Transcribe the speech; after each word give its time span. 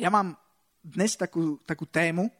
ja 0.00 0.08
mám 0.08 0.32
dnes 0.80 1.12
takú, 1.12 1.60
takú 1.68 1.84
tému, 1.84 2.32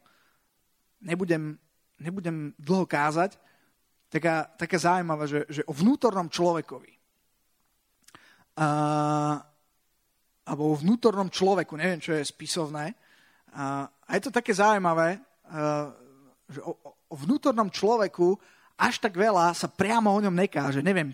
nebudem, 0.97 1.53
nebudem 2.01 2.57
dlho 2.57 2.89
kázať, 2.89 3.37
taká, 4.09 4.49
taká 4.57 4.77
zaujímavá, 4.81 5.29
že, 5.29 5.45
že 5.45 5.61
o 5.69 5.73
vnútornom 5.73 6.25
človekovi. 6.25 6.91
Uh, 8.57 9.37
alebo 10.43 10.73
o 10.73 10.79
vnútornom 10.81 11.29
človeku, 11.29 11.77
neviem, 11.77 12.01
čo 12.01 12.17
je 12.17 12.25
spisovné. 12.25 12.97
Uh, 13.53 13.85
a 13.85 14.09
je 14.17 14.21
to 14.25 14.33
také 14.33 14.51
zaujímavé, 14.57 15.21
uh, 15.53 15.93
že 16.49 16.59
o, 16.65 16.73
o 17.07 17.15
vnútornom 17.15 17.69
človeku 17.69 18.35
až 18.81 18.97
tak 18.97 19.13
veľa 19.13 19.53
sa 19.53 19.69
priamo 19.69 20.09
o 20.09 20.19
ňom 20.19 20.33
nekáže. 20.33 20.81
Neviem, 20.81 21.13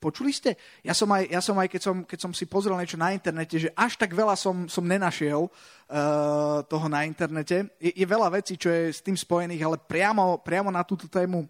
počuli 0.00 0.32
ste? 0.32 0.56
Ja 0.80 0.96
som 0.96 1.12
aj, 1.12 1.28
ja 1.28 1.44
som 1.44 1.54
aj 1.60 1.68
keď, 1.68 1.80
som, 1.84 1.96
keď 2.08 2.18
som 2.18 2.32
si 2.32 2.48
pozrel 2.48 2.74
niečo 2.80 2.96
na 2.96 3.12
internete, 3.12 3.60
že 3.60 3.68
až 3.76 4.00
tak 4.00 4.16
veľa 4.16 4.32
som, 4.34 4.64
som 4.66 4.82
nenašiel 4.82 5.46
uh, 5.46 6.64
toho 6.64 6.86
na 6.88 7.04
internete. 7.04 7.68
Je, 7.76 7.92
je 7.92 8.06
veľa 8.08 8.32
vecí, 8.32 8.56
čo 8.56 8.72
je 8.72 8.88
s 8.88 9.04
tým 9.04 9.14
spojených, 9.14 9.60
ale 9.60 9.76
priamo, 9.76 10.40
priamo 10.40 10.72
na 10.72 10.80
túto 10.82 11.04
tému 11.04 11.44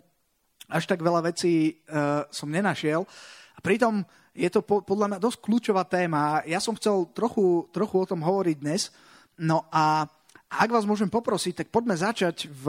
až 0.66 0.90
tak 0.90 0.98
veľa 0.98 1.30
vecí 1.30 1.78
uh, 1.86 2.26
som 2.34 2.50
nenašiel. 2.50 3.06
A 3.54 3.60
pritom 3.62 4.02
je 4.34 4.50
to 4.50 4.62
po, 4.62 4.82
podľa 4.82 5.14
mňa 5.14 5.18
dosť 5.22 5.38
kľúčová 5.42 5.86
téma. 5.86 6.42
Ja 6.46 6.58
som 6.62 6.74
chcel 6.78 7.10
trochu, 7.14 7.70
trochu 7.70 7.96
o 8.02 8.08
tom 8.08 8.22
hovoriť 8.22 8.56
dnes. 8.58 8.90
No 9.38 9.66
a 9.70 10.06
ak 10.50 10.70
vás 10.70 10.86
môžem 10.86 11.06
poprosiť, 11.06 11.62
tak 11.62 11.68
poďme 11.70 11.94
začať 11.94 12.50
v, 12.50 12.66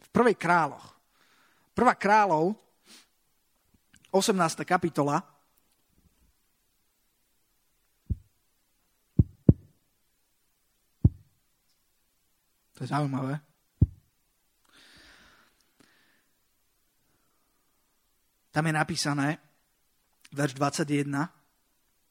v 0.00 0.08
prvej 0.08 0.36
kráľoch. 0.36 0.96
Prvá 1.76 1.92
kráľov, 1.92 2.56
18. 4.10 4.64
kapitola, 4.64 5.38
To 12.78 12.86
je 12.86 12.94
zaujímavé. 12.94 13.42
Tam 18.54 18.62
je 18.62 18.72
napísané, 18.72 19.42
verš 20.30 20.54
21, 20.54 21.26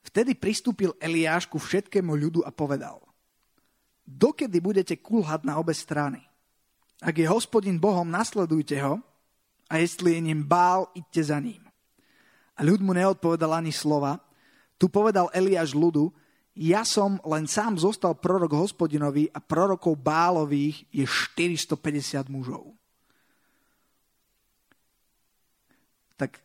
Vtedy 0.07 0.39
pristúpil 0.39 0.95
Eliáš 1.03 1.51
ku 1.51 1.59
všetkému 1.59 2.15
ľudu 2.15 2.39
a 2.47 2.51
povedal, 2.55 3.03
dokedy 4.07 4.63
budete 4.63 4.95
kulhať 5.03 5.43
na 5.43 5.59
obe 5.59 5.75
strany? 5.75 6.23
Ak 7.03 7.11
je 7.19 7.27
hospodin 7.27 7.75
Bohom, 7.75 8.07
nasledujte 8.07 8.79
ho 8.79 9.03
a 9.67 9.73
jestli 9.83 10.15
je 10.15 10.21
ním 10.31 10.47
bál, 10.47 10.87
idte 10.95 11.23
za 11.27 11.35
ním. 11.43 11.66
A 12.57 12.65
ľud 12.65 12.81
mu 12.81 12.91
neodpovedal 12.97 13.53
ani 13.53 13.69
slova. 13.69 14.17
Tu 14.81 14.89
povedal 14.89 15.29
Eliáš 15.29 15.77
ľudu, 15.77 16.09
ja 16.57 16.81
som 16.81 17.21
len 17.21 17.45
sám 17.45 17.77
zostal 17.77 18.17
prorok 18.17 18.57
hospodinovi 18.57 19.29
a 19.29 19.37
prorokov 19.37 19.93
bálových 19.93 20.89
je 20.89 21.05
450 21.05 22.33
mužov. 22.33 22.77
tak 26.17 26.41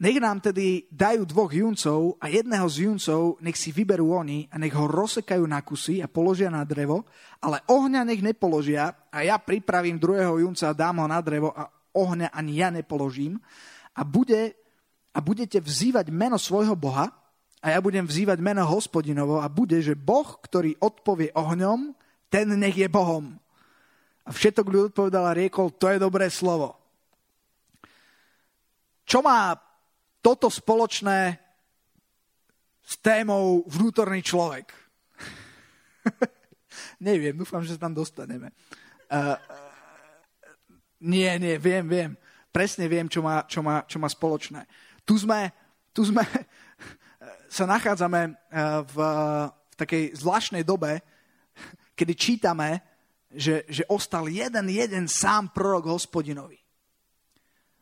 nech 0.00 0.16
nám 0.20 0.40
tedy 0.40 0.84
dajú 0.92 1.24
dvoch 1.24 1.52
juncov 1.52 2.20
a 2.20 2.28
jedného 2.28 2.68
z 2.68 2.88
juncov 2.88 3.40
nech 3.40 3.56
si 3.56 3.72
vyberú 3.72 4.12
oni 4.12 4.48
a 4.52 4.60
nech 4.60 4.76
ho 4.76 4.84
rozsekajú 4.84 5.44
na 5.48 5.64
kusy 5.64 6.04
a 6.04 6.08
položia 6.08 6.52
na 6.52 6.64
drevo, 6.64 7.08
ale 7.40 7.64
ohňa 7.68 8.04
nech 8.04 8.20
nepoložia 8.20 8.92
a 9.08 9.24
ja 9.24 9.40
pripravím 9.40 9.96
druhého 9.96 10.44
junca 10.44 10.70
a 10.70 10.76
dám 10.76 11.04
ho 11.04 11.06
na 11.08 11.20
drevo 11.24 11.52
a 11.56 11.68
ohňa 11.96 12.30
ani 12.36 12.60
ja 12.60 12.68
nepoložím 12.68 13.40
a, 13.94 14.02
bude, 14.06 14.54
a 15.14 15.18
budete 15.18 15.58
vzývať 15.58 16.10
meno 16.14 16.38
svojho 16.38 16.74
Boha 16.78 17.10
a 17.60 17.66
ja 17.68 17.78
budem 17.84 18.08
vzývať 18.08 18.40
meno 18.40 18.64
hospodinovo 18.64 19.42
a 19.42 19.46
bude, 19.52 19.76
že 19.84 19.98
Boh, 19.98 20.40
ktorý 20.40 20.80
odpovie 20.80 21.34
ohňom, 21.36 21.92
ten 22.32 22.48
nech 22.56 22.78
je 22.78 22.88
Bohom. 22.88 23.36
A 24.24 24.30
všetok 24.32 24.66
ľud 24.70 24.84
odpovedal 24.94 25.24
a 25.28 25.36
riekol, 25.36 25.74
to 25.74 25.90
je 25.90 25.98
dobré 25.98 26.30
slovo. 26.30 26.78
Čo 29.04 29.26
má 29.26 29.58
toto 30.22 30.46
spoločné 30.46 31.34
s 32.86 32.94
témou 33.02 33.66
vnútorný 33.66 34.22
človek? 34.22 34.70
Neviem, 37.02 37.34
dúfam, 37.34 37.60
že 37.66 37.74
sa 37.74 37.90
tam 37.90 37.94
dostaneme. 37.96 38.54
Uh, 39.10 39.34
nie, 41.02 41.28
nie, 41.42 41.58
viem, 41.58 41.84
viem. 41.88 42.12
Presne 42.50 42.90
viem, 42.90 43.06
čo 43.06 43.22
má, 43.22 43.46
čo 43.46 43.62
má, 43.62 43.86
čo 43.86 44.02
má 44.02 44.10
spoločné. 44.10 44.66
Tu 45.06 45.18
sme, 45.22 45.54
tu 45.94 46.02
sme 46.02 46.26
sa 47.56 47.64
nachádzame 47.66 48.34
v, 48.90 48.96
v 49.70 49.74
takej 49.78 50.04
zvláštnej 50.18 50.66
dobe, 50.66 50.98
kedy 51.98 52.12
čítame, 52.18 52.82
že, 53.30 53.62
že 53.70 53.86
ostal 53.86 54.26
jeden, 54.26 54.66
jeden 54.66 55.06
sám 55.06 55.54
prorok 55.54 55.94
hospodinovi. 55.94 56.58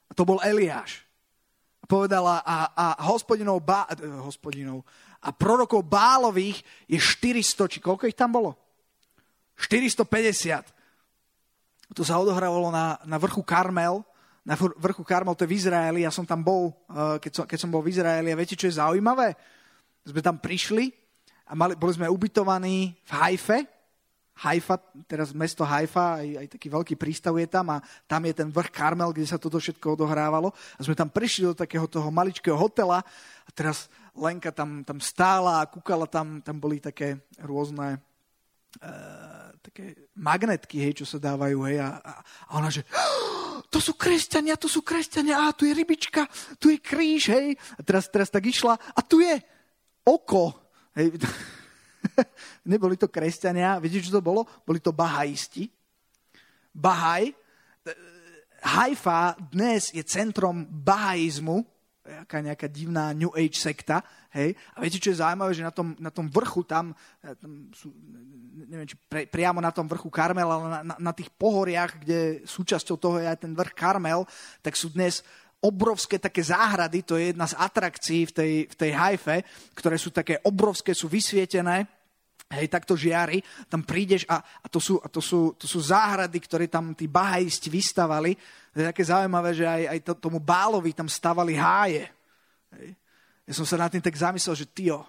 A 0.09 0.13
to 0.13 0.29
bol 0.29 0.41
Eliáš 0.45 1.09
povedala 1.89 2.45
a, 2.45 2.69
a 2.77 2.87
hospodinov, 3.09 3.65
bá, 3.65 3.89
eh, 3.89 4.05
hospodinov 4.21 4.85
a 5.25 5.33
prorokov 5.33 5.83
Bálových 5.83 6.61
je 6.87 7.01
400, 7.01 7.73
či 7.73 7.79
koľko 7.81 8.07
ich 8.07 8.15
tam 8.15 8.31
bolo? 8.31 8.55
450. 9.59 10.71
To 11.97 12.07
sa 12.07 12.21
odohrávalo 12.21 12.71
na, 12.71 13.01
na 13.03 13.19
vrchu 13.19 13.43
Karmel, 13.43 14.05
na 14.49 14.57
vrchu 14.57 15.05
Karmel, 15.05 15.37
to 15.37 15.45
je 15.45 15.53
v 15.53 15.61
Izraeli, 15.61 16.09
ja 16.09 16.13
som 16.13 16.25
tam 16.25 16.41
bol, 16.41 16.73
eh, 16.89 17.21
keď 17.21 17.33
som, 17.37 17.45
keď 17.45 17.59
som 17.61 17.69
bol 17.69 17.85
v 17.85 17.93
Izraeli 17.93 18.33
a 18.33 18.39
viete, 18.41 18.57
čo 18.57 18.65
je 18.65 18.81
zaujímavé? 18.81 19.37
Sme 20.09 20.25
tam 20.25 20.41
prišli 20.41 20.89
a 21.45 21.53
mali, 21.53 21.77
boli 21.77 21.93
sme 21.93 22.09
ubytovaní 22.09 22.97
v 23.05 23.13
Haife, 23.13 23.69
Haifa, 24.39 24.79
teraz 25.11 25.35
mesto 25.35 25.67
Haifa, 25.67 26.23
aj, 26.23 26.29
aj 26.39 26.47
taký 26.55 26.71
veľký 26.71 26.95
prístav 26.95 27.35
je 27.43 27.51
tam 27.51 27.75
a 27.75 27.83
tam 28.07 28.23
je 28.23 28.31
ten 28.39 28.47
vrch 28.47 28.71
Karmel, 28.71 29.11
kde 29.11 29.27
sa 29.27 29.35
toto 29.35 29.59
všetko 29.59 29.99
odohrávalo. 29.99 30.55
A 30.79 30.81
sme 30.87 30.95
tam 30.95 31.11
prišli 31.11 31.51
do 31.51 31.59
takého 31.59 31.91
toho 31.91 32.07
maličkého 32.15 32.55
hotela 32.55 33.03
a 33.43 33.51
teraz 33.51 33.91
Lenka 34.15 34.55
tam, 34.55 34.87
tam 34.87 35.03
stála 35.03 35.63
a 35.63 35.67
kúkala 35.67 36.07
tam, 36.07 36.39
tam 36.39 36.63
boli 36.63 36.79
také 36.79 37.19
rôzne 37.43 37.99
e, 38.77 38.93
také 39.65 40.09
magnetky, 40.19 40.83
hej, 40.83 41.01
čo 41.01 41.07
sa 41.09 41.19
dávajú, 41.19 41.59
hej, 41.69 41.81
a, 41.81 41.99
a 42.03 42.13
ona, 42.61 42.69
že 42.69 42.85
to 43.69 43.81
sú 43.81 43.97
kresťania, 43.97 44.61
to 44.61 44.69
sú 44.69 44.85
kresťania, 44.85 45.49
a 45.49 45.57
tu 45.57 45.65
je 45.65 45.73
rybička, 45.73 46.29
tu 46.61 46.73
je 46.73 46.79
kríž, 46.81 47.33
hej. 47.33 47.57
A 47.77 47.81
teraz, 47.81 48.09
teraz 48.09 48.29
tak 48.29 48.45
išla 48.49 48.77
a 48.77 49.01
tu 49.05 49.21
je 49.21 49.37
oko, 50.05 50.57
hej. 50.97 51.17
Neboli 52.71 52.97
to 52.97 53.11
kresťania, 53.11 53.81
viete, 53.83 54.05
čo 54.05 54.15
to 54.15 54.25
bolo? 54.25 54.47
Boli 54.65 54.81
to 54.81 54.95
bahajisti. 54.95 55.69
Bahaj, 56.73 57.35
Haifa 58.59 59.39
dnes 59.39 59.95
je 59.95 60.03
centrom 60.03 60.67
bahaizmu, 60.67 61.63
aká 62.09 62.41
nejaká 62.41 62.67
divná 62.73 63.13
New 63.13 63.33
Age 63.37 63.61
sekta, 63.61 64.01
hej. 64.33 64.57
A 64.73 64.81
viete, 64.81 64.97
čo 64.97 65.13
je 65.13 65.21
zaujímavé, 65.21 65.53
že 65.53 65.67
na 65.67 65.75
tom, 65.75 65.93
na 66.01 66.09
tom 66.09 66.33
vrchu 66.33 66.65
tam, 66.65 66.97
tam 67.21 67.69
sú, 67.77 67.93
neviem, 68.65 68.89
či 68.89 68.97
pre, 68.97 69.29
priamo 69.29 69.61
na 69.61 69.69
tom 69.69 69.85
vrchu 69.85 70.09
Karmel, 70.09 70.49
ale 70.49 70.65
na, 70.69 70.81
na, 70.83 70.97
na 70.97 71.13
tých 71.13 71.29
pohoriach, 71.37 72.01
kde 72.01 72.43
súčasťou 72.49 72.97
toho 72.97 73.17
je 73.21 73.29
aj 73.29 73.45
ten 73.45 73.53
vrch 73.53 73.77
Karmel, 73.77 74.25
tak 74.65 74.73
sú 74.75 74.89
dnes 74.89 75.21
obrovské 75.59 76.23
také 76.23 76.41
záhrady, 76.41 77.03
to 77.03 77.19
je 77.19 77.35
jedna 77.35 77.47
z 77.51 77.59
atrakcií 77.59 78.31
v 78.31 78.33
tej, 78.33 78.53
v 78.71 78.75
tej 78.79 78.91
hajfe, 78.95 79.37
ktoré 79.75 79.99
sú 79.99 80.15
také 80.15 80.39
obrovské, 80.47 80.95
sú 80.95 81.11
vysvietené, 81.11 81.83
hej, 82.55 82.67
takto 82.73 82.97
žiari, 82.97 83.45
tam 83.69 83.85
prídeš 83.85 84.25
a, 84.31 84.41
a, 84.41 84.67
to, 84.71 84.81
sú, 84.81 84.97
a 85.03 85.09
to, 85.11 85.21
sú, 85.21 85.53
to 85.61 85.69
sú 85.69 85.83
záhrady, 85.85 86.39
ktoré 86.41 86.65
tam 86.71 86.97
tí 86.97 87.11
bahajisti 87.11 87.69
vystavali. 87.69 88.33
To 88.79 88.87
je 88.87 88.95
také 88.95 89.03
zaujímavé, 89.03 89.59
že 89.59 89.67
aj, 89.67 89.83
aj 89.91 89.99
to, 90.07 90.13
tomu 90.15 90.39
Bálovi 90.39 90.95
tam 90.95 91.11
stavali 91.11 91.59
háje. 91.59 92.07
Hej. 92.79 92.95
Ja 93.43 93.53
som 93.59 93.67
sa 93.67 93.75
nad 93.75 93.91
tým 93.91 93.99
tak 93.99 94.15
zamyslel, 94.15 94.55
že 94.55 94.71
tio, 94.71 95.03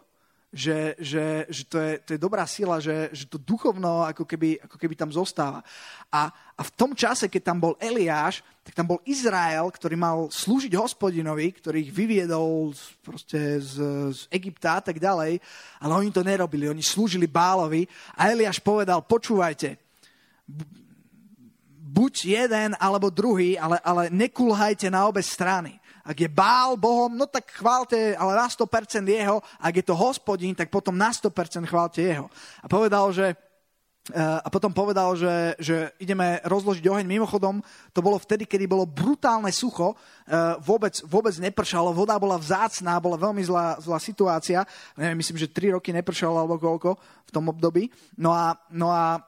že, 0.50 0.98
že, 0.98 1.46
že 1.46 1.64
to, 1.70 1.78
je, 1.78 1.94
to 2.02 2.10
je 2.18 2.20
dobrá 2.26 2.50
sila, 2.50 2.82
že, 2.82 3.14
že 3.14 3.30
to 3.30 3.38
duchovno 3.38 4.10
ako 4.10 4.26
keby, 4.26 4.58
ako 4.66 4.74
keby 4.74 4.98
tam 4.98 5.14
zostáva. 5.14 5.62
A, 6.10 6.34
a 6.34 6.62
v 6.66 6.72
tom 6.74 6.98
čase, 6.98 7.30
keď 7.30 7.54
tam 7.54 7.62
bol 7.62 7.78
Eliáš, 7.78 8.42
tak 8.66 8.74
tam 8.74 8.90
bol 8.90 9.06
Izrael, 9.06 9.70
ktorý 9.70 9.94
mal 9.94 10.34
slúžiť 10.34 10.74
hospodinovi, 10.74 11.54
ktorý 11.54 11.86
ich 11.86 11.94
vyviedol 11.94 12.74
proste 13.06 13.62
z, 13.62 13.86
z 14.18 14.22
Egypta 14.34 14.82
a 14.82 14.84
tak 14.90 14.98
ďalej, 14.98 15.38
ale 15.78 15.92
oni 15.94 16.10
to 16.10 16.26
nerobili, 16.26 16.66
oni 16.66 16.82
slúžili 16.82 17.30
Bálovi 17.30 17.86
a 18.18 18.34
Eliáš 18.34 18.58
povedal, 18.66 19.06
počúvajte, 19.06 19.78
buď 21.90 22.14
jeden 22.26 22.70
alebo 22.78 23.10
druhý, 23.10 23.58
ale, 23.58 23.82
ale 23.82 24.14
nekulhajte 24.14 24.94
na 24.94 25.10
obe 25.10 25.26
strany. 25.26 25.82
Ak 26.06 26.18
je 26.18 26.30
Bál 26.30 26.78
Bohom, 26.78 27.14
no 27.14 27.26
tak 27.30 27.50
chválte, 27.54 28.18
ale 28.18 28.34
na 28.34 28.50
100% 28.50 29.06
jeho. 29.06 29.42
Ak 29.62 29.74
je 29.78 29.86
to 29.86 29.94
hospodín, 29.94 30.58
tak 30.58 30.74
potom 30.74 30.98
na 30.98 31.14
100% 31.14 31.66
chválte 31.70 32.02
jeho. 32.02 32.30
A 32.62 32.70
povedal, 32.70 33.14
že 33.14 33.38
a 34.18 34.50
potom 34.50 34.74
povedal, 34.74 35.14
že, 35.14 35.54
že 35.62 35.94
ideme 36.02 36.42
rozložiť 36.42 36.82
oheň. 36.82 37.06
Mimochodom, 37.06 37.62
to 37.94 38.02
bolo 38.02 38.18
vtedy, 38.18 38.50
kedy 38.50 38.66
bolo 38.66 38.90
brutálne 38.90 39.54
sucho, 39.54 39.94
vôbec, 40.66 40.98
vôbec 41.06 41.36
nepršalo, 41.38 41.94
voda 41.94 42.18
bola 42.18 42.42
vzácná, 42.42 42.98
bola 42.98 43.22
veľmi 43.22 43.46
zlá, 43.46 43.78
zlá 43.78 44.02
situácia. 44.02 44.66
Neviem, 44.98 45.22
myslím, 45.22 45.38
že 45.38 45.54
3 45.54 45.78
roky 45.78 45.94
nepršalo 45.94 46.42
alebo 46.42 46.58
koľko 46.58 46.98
v 46.98 47.32
tom 47.32 47.54
období. 47.54 47.94
No 48.18 48.34
a, 48.34 48.58
no 48.74 48.90
a 48.90 49.22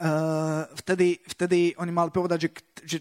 uh, 0.00 0.64
vtedy, 0.78 1.18
vtedy 1.26 1.74
oni 1.78 1.92
mali 1.92 2.10
povedať, 2.10 2.38
že, 2.46 2.50
že 2.82 2.98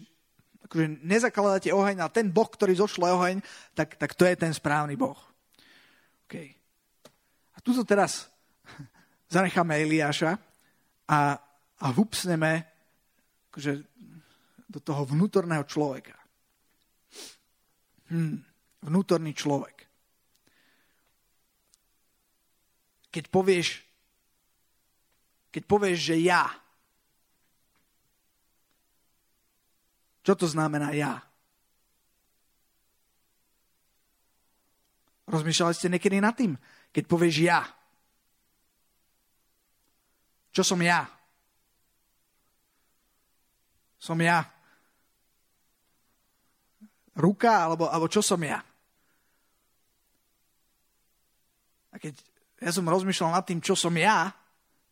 akože 0.65 1.05
nezakladáte 1.05 1.69
oheň, 1.69 2.01
ale 2.01 2.11
ten 2.15 2.27
boh, 2.33 2.49
ktorý 2.49 2.73
zošle 2.73 3.13
oheň, 3.13 3.45
tak, 3.77 3.93
tak 3.97 4.17
to 4.17 4.25
je 4.25 4.33
ten 4.33 4.49
správny 4.49 4.97
boh. 4.97 5.17
Okay. 6.25 6.53
A 7.53 7.61
tu 7.61 7.77
teraz 7.85 8.25
zanecháme 9.35 9.77
Eliáša 9.85 10.33
a, 11.05 11.19
a 11.77 11.87
vupsneme 11.93 12.65
akože, 13.53 13.85
do 14.65 14.79
toho 14.81 15.05
vnútorného 15.05 15.61
človeka. 15.69 16.17
Hm, 18.09 18.41
vnútorný 18.81 19.37
človek. 19.37 19.85
Keď 23.13 23.29
povieš, 23.29 23.85
keď 25.53 25.63
povieš, 25.69 25.99
že 26.01 26.15
ja, 26.25 26.49
čo 30.23 30.33
to 30.39 30.47
znamená 30.47 30.95
ja? 30.95 31.19
Rozmýšľali 35.27 35.73
ste 35.75 35.91
niekedy 35.91 36.19
nad 36.23 36.35
tým? 36.35 36.55
Keď 36.95 37.03
povieš 37.07 37.35
ja, 37.43 37.63
čo 40.53 40.61
som 40.61 40.77
ja? 40.79 41.09
Som 43.97 44.21
ja 44.21 44.45
ruka, 47.17 47.65
alebo, 47.65 47.89
alebo 47.89 48.05
čo 48.09 48.21
som 48.21 48.41
ja? 48.41 48.61
A 51.93 51.95
keď 52.01 52.17
ja 52.61 52.71
som 52.73 52.89
rozmýšľal 52.89 53.37
nad 53.37 53.45
tým, 53.45 53.61
čo 53.61 53.77
som 53.77 53.93
ja, 53.97 54.33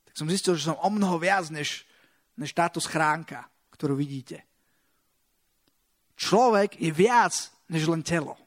tak 0.05 0.13
som 0.17 0.29
zistil, 0.29 0.57
že 0.57 0.69
som 0.69 0.77
o 0.81 0.89
mnoho 0.89 1.17
viac, 1.17 1.49
než, 1.49 1.85
než 2.37 2.53
táto 2.53 2.77
schránka, 2.77 3.47
ktorú 3.73 3.97
vidíte. 3.97 4.45
Človek 6.21 6.77
je 6.77 6.94
viac, 6.94 7.33
než 7.65 7.89
len 7.89 8.06
telo. 8.06 8.38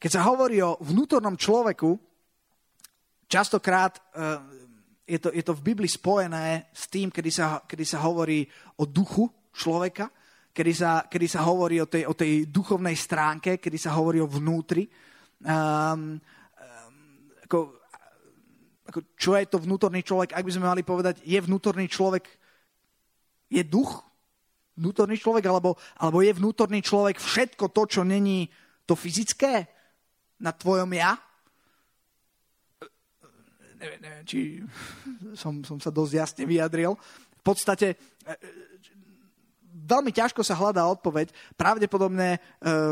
Keď 0.00 0.10
sa 0.16 0.24
hovorí 0.24 0.64
o 0.64 0.80
vnútornom 0.80 1.36
človeku, 1.36 2.00
častokrát 3.28 4.00
eh, 4.16 4.40
je 5.04 5.18
to, 5.20 5.28
je 5.28 5.44
to 5.44 5.52
v 5.52 5.66
Biblii 5.74 5.90
spojené 5.90 6.72
s 6.72 6.88
tým, 6.88 7.12
kedy 7.12 7.28
sa, 7.28 7.60
kedy 7.60 7.84
sa 7.84 8.00
hovorí 8.08 8.48
o 8.80 8.88
duchu 8.88 9.28
človeka, 9.52 10.08
kedy 10.54 10.72
sa, 10.72 11.04
kedy 11.04 11.26
sa 11.28 11.44
hovorí 11.44 11.76
o 11.82 11.88
tej, 11.90 12.08
o 12.08 12.16
tej 12.16 12.48
duchovnej 12.48 12.96
stránke, 12.96 13.60
kedy 13.60 13.76
sa 13.76 13.92
hovorí 14.00 14.24
o 14.24 14.30
vnútri. 14.30 14.88
Um, 15.44 16.16
um, 16.16 16.94
ako, 17.44 17.58
ako, 18.88 18.98
čo 19.12 19.36
je 19.36 19.44
to 19.44 19.60
vnútorný 19.60 20.00
človek? 20.00 20.32
Ak 20.32 20.44
by 20.44 20.52
sme 20.56 20.72
mali 20.72 20.82
povedať, 20.84 21.20
je 21.24 21.36
vnútorný 21.36 21.84
človek, 21.84 22.24
je 23.48 23.64
duch 23.64 24.07
vnútorný 24.78 25.18
človek, 25.18 25.44
alebo, 25.50 25.74
alebo 25.98 26.22
je 26.22 26.32
vnútorný 26.32 26.80
človek 26.80 27.18
všetko 27.18 27.74
to, 27.74 27.82
čo 27.90 28.02
není 28.06 28.46
to 28.86 28.94
fyzické 28.94 29.66
na 30.38 30.54
tvojom 30.54 30.94
ja? 30.94 31.18
neviem, 33.78 34.00
neviem 34.02 34.24
či 34.26 34.60
som, 35.40 35.62
som 35.62 35.78
sa 35.78 35.94
dosť 35.94 36.12
jasne 36.12 36.44
vyjadril. 36.44 36.98
V 37.38 37.42
podstate 37.42 37.94
e, 37.94 37.96
e, 37.96 38.34
veľmi 39.86 40.10
ťažko 40.10 40.42
sa 40.42 40.58
hľadá 40.58 40.84
odpoveď. 40.90 41.30
Pravdepodobne 41.54 42.36
e, 42.36 42.38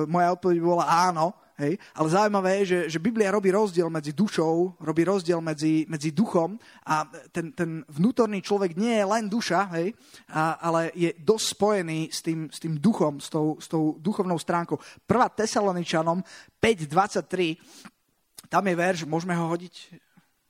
moja 0.07 0.33
odpoveď 0.39 0.57
bola 0.63 0.87
áno, 0.87 1.35
hej? 1.59 1.79
ale 1.97 2.09
zaujímavé 2.09 2.51
je, 2.61 2.65
že, 2.65 2.79
že 2.97 2.99
Biblia 3.03 3.33
robí 3.33 3.51
rozdiel 3.51 3.89
medzi 3.91 4.13
dušou, 4.13 4.77
robí 4.81 5.05
rozdiel 5.05 5.41
medzi, 5.41 5.89
medzi 5.89 6.13
duchom 6.13 6.61
a 6.85 7.09
ten, 7.33 7.53
ten 7.53 7.85
vnútorný 7.89 8.45
človek 8.45 8.77
nie 8.77 8.97
je 8.97 9.05
len 9.05 9.25
duša, 9.29 9.61
hej? 9.81 9.97
A, 10.29 10.61
ale 10.61 10.93
je 10.93 11.13
dosť 11.17 11.47
spojený 11.57 12.01
s 12.13 12.21
tým, 12.21 12.53
s 12.53 12.59
tým 12.61 12.77
duchom, 12.77 13.21
s 13.21 13.29
tou, 13.33 13.57
s 13.61 13.67
tou 13.69 13.97
duchovnou 13.99 14.39
stránkou. 14.39 14.79
Prvá 15.09 15.29
Tesaloničanom 15.33 16.23
5.23, 16.61 18.53
tam 18.53 18.65
je 18.69 18.75
verš, 18.77 19.01
môžeme 19.09 19.35
ho 19.35 19.49
hodiť 19.51 19.75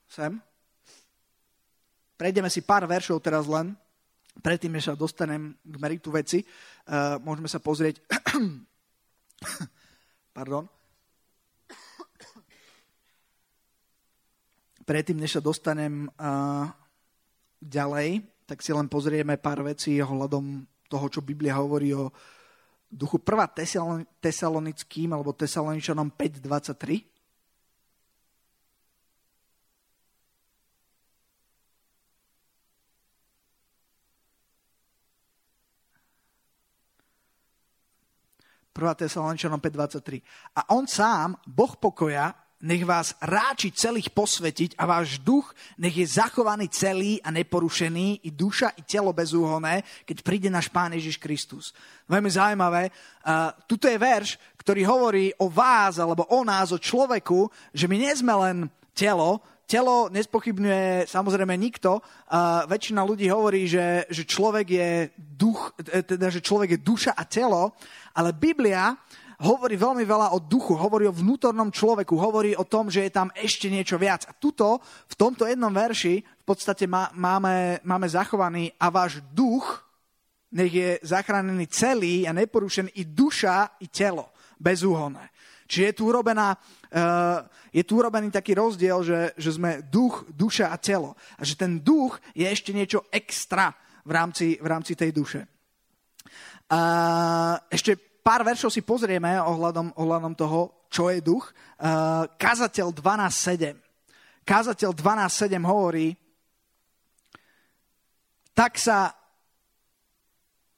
sem. 0.07 0.39
Prejdeme 2.17 2.49
si 2.49 2.65
pár 2.65 2.89
veršov 2.89 3.21
teraz 3.21 3.45
len, 3.45 3.77
predtým, 4.41 4.73
než 4.73 4.89
sa 4.89 4.97
dostanem 4.97 5.53
k 5.61 5.75
meritu 5.77 6.09
veci. 6.09 6.41
Uh, 6.87 7.17
môžeme 7.21 7.49
sa 7.49 7.61
pozrieť... 7.61 8.01
Pardon. 10.37 10.65
Predtým, 14.87 15.19
než 15.19 15.35
sa 15.35 15.43
dostanem 15.43 16.07
uh, 16.15 16.71
ďalej, 17.59 18.23
tak 18.47 18.63
si 18.63 18.71
len 18.71 18.87
pozrieme 18.87 19.35
pár 19.35 19.59
vecí 19.59 19.99
ohľadom 19.99 20.63
toho, 20.87 21.05
čo 21.11 21.19
Biblia 21.19 21.59
hovorí 21.59 21.91
o 21.91 22.07
duchu 22.87 23.19
1. 23.19 23.51
Tesalonickým 24.23 25.11
alebo 25.11 25.35
Tesaloničanom 25.35 26.15
5.23. 26.15 27.03
1. 38.71 38.95
Tesaloničanom 38.95 39.59
5.23. 39.59 40.23
A 40.55 40.71
on 40.71 40.87
sám, 40.87 41.35
Boh 41.43 41.75
pokoja, 41.75 42.46
nech 42.57 42.81
vás 42.81 43.13
ráči 43.21 43.69
celých 43.69 44.09
posvetiť 44.09 44.81
a 44.81 44.89
váš 44.89 45.21
duch 45.21 45.53
nech 45.77 45.93
je 45.93 46.07
zachovaný 46.09 46.65
celý 46.73 47.21
a 47.21 47.29
neporušený, 47.29 48.25
i 48.25 48.29
duša, 48.33 48.73
i 48.73 48.81
telo 48.81 49.13
bezúhonné, 49.13 49.85
keď 50.09 50.17
príde 50.25 50.49
náš 50.49 50.73
Pán 50.73 50.93
Ježiš 50.97 51.21
Kristus. 51.21 51.69
Veľmi 52.09 52.33
zaujímavé. 52.33 52.89
Uh, 53.21 53.53
tuto 53.69 53.85
je 53.85 54.01
verš, 54.01 54.41
ktorý 54.57 54.81
hovorí 54.89 55.25
o 55.37 55.53
vás, 55.53 56.01
alebo 56.01 56.25
o 56.33 56.41
nás, 56.41 56.73
o 56.73 56.81
človeku, 56.81 57.45
že 57.77 57.85
my 57.85 57.95
nie 58.01 58.13
sme 58.17 58.33
len 58.33 58.57
telo, 58.97 59.37
telo 59.69 60.09
nespochybňuje 60.09 61.05
samozrejme 61.05 61.53
nikto. 61.53 62.01
Uh, 62.25 62.65
väčšina 62.65 63.05
ľudí 63.05 63.29
hovorí, 63.29 63.69
že, 63.69 64.09
že 64.09 64.25
človek 64.25 64.65
je 64.65 64.89
duch, 65.15 65.77
teda, 65.85 66.33
že 66.33 66.41
človek 66.41 66.79
je 66.79 66.79
duša 66.81 67.13
a 67.13 67.21
telo, 67.27 67.77
ale 68.17 68.33
Biblia 68.33 68.97
hovorí 69.37 69.77
veľmi 69.77 70.01
veľa 70.01 70.33
o 70.33 70.41
duchu, 70.41 70.73
hovorí 70.73 71.05
o 71.05 71.13
vnútornom 71.13 71.69
človeku, 71.69 72.17
hovorí 72.17 72.57
o 72.57 72.65
tom, 72.65 72.89
že 72.89 73.05
je 73.05 73.11
tam 73.13 73.29
ešte 73.37 73.69
niečo 73.69 74.01
viac. 74.01 74.25
A 74.25 74.33
tuto, 74.33 74.81
v 74.81 75.15
tomto 75.15 75.45
jednom 75.45 75.69
verši, 75.69 76.21
v 76.21 76.45
podstate 76.45 76.89
má, 76.89 77.13
máme, 77.13 77.77
máme 77.85 78.07
zachovaný 78.09 78.73
a 78.81 78.89
váš 78.89 79.21
duch 79.33 79.87
nech 80.47 80.73
je 80.73 80.89
zachránený 81.03 81.67
celý 81.67 82.23
a 82.23 82.31
neporušený 82.31 82.95
i 82.97 83.03
duša, 83.03 83.83
i 83.83 83.91
telo, 83.91 84.31
bezúhonné. 84.55 85.29
Čiže 85.67 85.83
je 85.91 85.93
tu, 85.93 86.03
urobená, 86.07 86.55
uh, 86.55 87.43
je 87.75 87.83
tu 87.83 87.99
urobený 87.99 88.31
taký 88.31 88.55
rozdiel, 88.55 89.03
že, 89.03 89.35
že 89.35 89.59
sme 89.59 89.83
duch, 89.83 90.23
duša 90.31 90.71
a 90.71 90.79
telo. 90.79 91.19
A 91.35 91.43
že 91.43 91.59
ten 91.59 91.83
duch 91.83 92.15
je 92.31 92.47
ešte 92.47 92.71
niečo 92.71 93.03
extra 93.11 93.75
v 94.07 94.11
rámci, 94.15 94.55
v 94.55 94.67
rámci 94.71 94.95
tej 94.95 95.11
duše. 95.11 95.43
Uh, 96.71 97.59
ešte 97.67 98.06
pár 98.27 98.43
veršov 98.43 98.67
si 98.67 98.83
pozrieme 98.83 99.39
ohľadom, 99.39 99.95
ohľadom 99.95 100.35
toho, 100.35 100.83
čo 100.91 101.07
je 101.07 101.23
duch. 101.23 101.55
Uh, 101.79 102.27
Kazateľ 102.35 102.91
12.7. 102.91 103.79
Kazateľ 104.43 104.91
12.7 104.91 105.63
hovorí, 105.63 106.11
tak 108.51 108.75
sa 108.75 109.15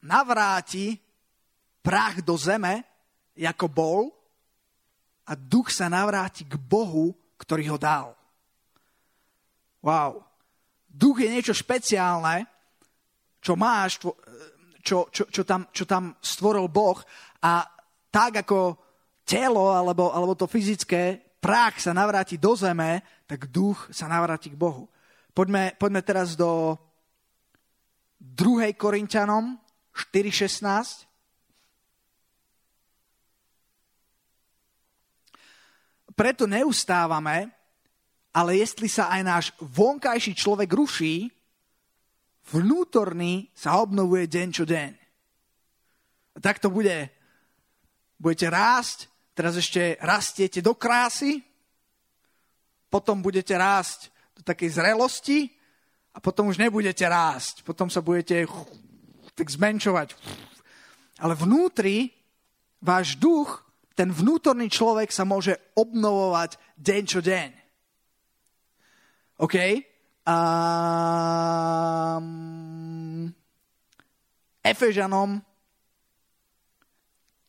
navráti 0.06 0.94
prach 1.82 2.22
do 2.22 2.38
zeme, 2.38 2.86
ako 3.34 3.65
bol, 3.65 4.01
a 5.25 5.34
duch 5.34 5.74
sa 5.74 5.89
navráti 5.89 6.46
k 6.46 6.53
Bohu, 6.53 7.18
ktorý 7.34 7.65
ho 7.74 7.77
dal. 7.82 8.13
Wow. 9.82 10.22
Duch 10.86 11.18
je 11.18 11.34
niečo 11.34 11.58
špeciálne, 11.58 12.46
čo 13.41 13.58
máš, 13.58 13.98
čo, 14.84 15.08
čo, 15.13 15.24
čo, 15.29 15.41
tam, 15.46 15.70
čo 15.70 15.86
tam 15.86 16.18
stvoril 16.18 16.65
Boh 16.65 17.00
a 17.39 17.63
tak 18.12 18.43
ako 18.43 18.75
telo 19.24 19.72
alebo, 19.72 20.12
alebo 20.12 20.34
to 20.36 20.50
fyzické, 20.50 21.22
prach 21.39 21.79
sa 21.79 21.96
navráti 21.96 22.36
do 22.36 22.55
zeme, 22.58 23.05
tak 23.29 23.48
duch 23.48 23.88
sa 23.93 24.10
navráti 24.12 24.51
k 24.51 24.60
Bohu. 24.60 24.89
Poďme, 25.31 25.77
poďme 25.79 26.01
teraz 26.03 26.36
do 26.36 26.75
2. 28.19 28.75
Korintianom 28.75 29.55
4.16. 29.96 31.08
Preto 36.12 36.43
neustávame, 36.43 37.48
ale 38.36 38.60
jestli 38.60 38.91
sa 38.91 39.08
aj 39.08 39.22
náš 39.24 39.46
vonkajší 39.63 40.36
človek 40.36 40.67
ruší, 40.75 41.31
vnútorný 42.51 43.48
sa 43.55 43.79
obnovuje 43.79 44.27
deň 44.27 44.48
čo 44.51 44.67
deň. 44.67 44.91
Tak 46.43 46.60
to 46.60 46.67
bude. 46.67 47.08
Budete 48.19 48.51
rásť, 48.51 49.07
teraz 49.31 49.55
ešte 49.55 49.95
rastiete 50.03 50.59
do 50.59 50.75
krásy, 50.75 51.39
potom 52.91 53.23
budete 53.23 53.55
rásť 53.55 54.11
do 54.35 54.43
takej 54.43 54.75
zrelosti 54.75 55.47
a 56.11 56.19
potom 56.19 56.51
už 56.51 56.59
nebudete 56.59 57.07
rásť. 57.07 57.63
Potom 57.63 57.88
sa 57.88 58.03
budete 58.03 58.43
tak 59.38 59.47
zmenšovať. 59.47 60.19
Ale 61.23 61.35
vnútri 61.39 62.11
váš 62.83 63.15
duch, 63.15 63.63
ten 63.95 64.11
vnútorný 64.11 64.67
človek 64.67 65.11
sa 65.11 65.23
môže 65.23 65.55
obnovovať 65.79 66.59
deň 66.75 67.03
čo 67.07 67.19
deň. 67.23 67.49
OK? 69.39 69.55
Um, 70.27 70.38
Efežanom 74.59 75.39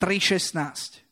3.16. 0.01 1.05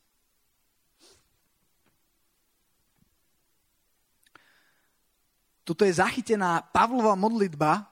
Tuto 5.69 5.85
je 5.85 5.93
zachytená 5.93 6.65
Pavlova 6.73 7.13
modlitba 7.13 7.85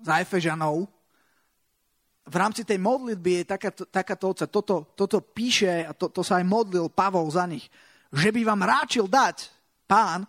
za 0.00 0.16
Efežanov. 0.24 0.88
V 2.24 2.34
rámci 2.34 2.64
tej 2.64 2.80
modlitby 2.80 3.44
je 3.44 3.44
takáto, 3.44 3.84
takáto 3.84 4.32
oca. 4.32 4.48
Toto, 4.48 4.96
toto 4.96 5.20
píše, 5.20 5.84
a 5.84 5.92
to, 5.92 6.08
to 6.08 6.24
sa 6.24 6.40
aj 6.40 6.48
modlil 6.48 6.88
Pavol 6.88 7.28
za 7.28 7.44
nich, 7.44 7.68
že 8.08 8.32
by 8.32 8.40
vám 8.48 8.64
ráčil 8.64 9.04
dať, 9.04 9.52
pán, 9.84 10.24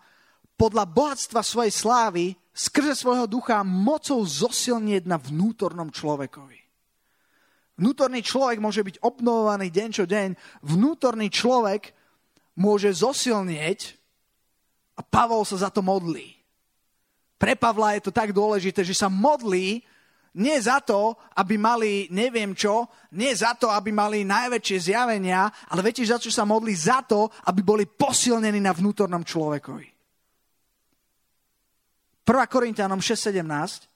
podľa 0.59 0.85
bohatstva 0.91 1.41
svojej 1.41 1.73
slávy, 1.73 2.25
skrze 2.51 2.99
svojho 2.99 3.25
ducha 3.25 3.63
mocou 3.63 4.21
zosilnieť 4.21 5.07
na 5.07 5.17
vnútornom 5.17 5.89
človekovi. 5.89 6.60
Vnútorný 7.81 8.21
človek 8.21 8.61
môže 8.61 8.85
byť 8.85 9.01
obnovovaný 9.01 9.73
deň 9.73 9.89
čo 9.89 10.05
deň. 10.05 10.37
Vnútorný 10.61 11.33
človek 11.33 11.97
môže 12.61 12.93
zosilnieť 12.93 13.97
a 14.95 15.01
Pavol 15.01 15.41
sa 15.41 15.57
za 15.57 15.69
to 15.73 15.81
modlí. 15.81 16.37
Pre 17.41 17.57
Pavla 17.57 17.97
je 17.97 18.05
to 18.05 18.13
tak 18.13 18.37
dôležité, 18.37 18.85
že 18.85 18.93
sa 18.93 19.09
modlí 19.09 19.81
nie 20.37 20.55
za 20.61 20.79
to, 20.79 21.17
aby 21.35 21.57
mali 21.59 22.07
neviem 22.13 22.55
čo, 22.55 22.87
nie 23.17 23.33
za 23.35 23.57
to, 23.57 23.67
aby 23.67 23.91
mali 23.91 24.23
najväčšie 24.23 24.93
zjavenia, 24.93 25.49
ale 25.73 25.83
viete, 25.83 26.07
za 26.07 26.21
čo 26.21 26.31
sa 26.31 26.47
modlí? 26.47 26.71
Za 26.71 27.03
to, 27.03 27.27
aby 27.51 27.65
boli 27.65 27.83
posilnení 27.83 28.61
na 28.63 28.71
vnútornom 28.71 29.25
človekovi. 29.25 29.87
1. 32.23 32.31
Korintianom 32.47 33.03
6.17 33.03 33.90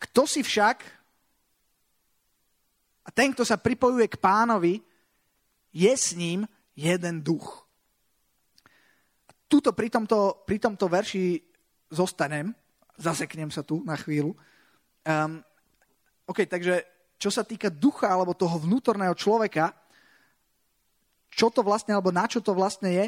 Kto 0.00 0.24
si 0.24 0.40
však, 0.40 0.76
a 3.04 3.08
ten, 3.12 3.36
kto 3.36 3.44
sa 3.44 3.60
pripojuje 3.60 4.08
k 4.08 4.20
pánovi, 4.20 4.80
je 5.70 5.92
s 5.92 6.16
ním 6.16 6.48
jeden 6.72 7.20
duch. 7.20 7.68
Tuto 9.50 9.76
pri 9.76 9.92
tomto, 9.92 10.46
pri 10.46 10.56
tomto 10.56 10.86
verši 10.88 11.42
zostanem, 11.90 12.54
zaseknem 12.96 13.50
sa 13.52 13.60
tu 13.60 13.82
na 13.84 13.98
chvíľu. 13.98 14.32
Um, 15.04 15.42
OK, 16.24 16.46
takže 16.46 16.86
čo 17.20 17.28
sa 17.28 17.44
týka 17.44 17.68
ducha 17.68 18.08
alebo 18.08 18.32
toho 18.32 18.56
vnútorného 18.62 19.12
človeka, 19.12 19.74
čo 21.28 21.52
to 21.52 21.60
vlastne, 21.60 21.92
alebo 21.92 22.14
na 22.14 22.24
čo 22.24 22.40
to 22.40 22.56
vlastne 22.56 22.88
je, 22.88 23.04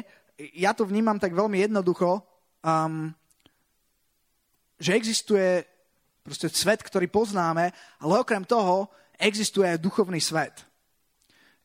ja 0.57 0.75
to 0.75 0.85
vnímam 0.85 1.17
tak 1.17 1.33
veľmi 1.33 1.63
jednoducho, 1.63 2.21
um, 2.61 3.09
že 4.77 4.97
existuje 4.97 5.63
proste 6.23 6.47
svet, 6.47 6.79
ktorý 6.79 7.11
poznáme, 7.11 7.69
ale 7.99 8.13
okrem 8.17 8.47
toho 8.47 8.87
existuje 9.19 9.67
aj 9.67 9.83
duchovný 9.83 10.23
svet. 10.23 10.63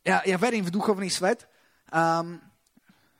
Ja, 0.02 0.20
ja 0.26 0.36
verím 0.36 0.66
v 0.66 0.74
duchovný 0.74 1.08
svet, 1.08 1.46
Um, 1.88 2.36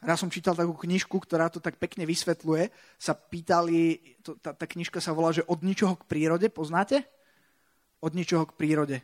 raz 0.04 0.21
som 0.21 0.28
čítal 0.28 0.52
takú 0.52 0.76
knižku, 0.76 1.16
ktorá 1.16 1.49
to 1.49 1.57
tak 1.57 1.80
pekne 1.80 2.04
vysvetľuje. 2.04 2.68
Sa 3.00 3.16
pýtali, 3.16 3.97
to, 4.21 4.37
tá, 4.37 4.52
tá 4.52 4.68
knižka 4.68 5.00
sa 5.00 5.16
volá, 5.16 5.33
že 5.33 5.47
od 5.49 5.64
ničoho 5.64 5.97
k 5.97 6.04
prírode, 6.04 6.52
poznáte? 6.52 7.00
Od 8.04 8.12
ničoho 8.12 8.45
k 8.45 8.57
prírode. 8.61 8.97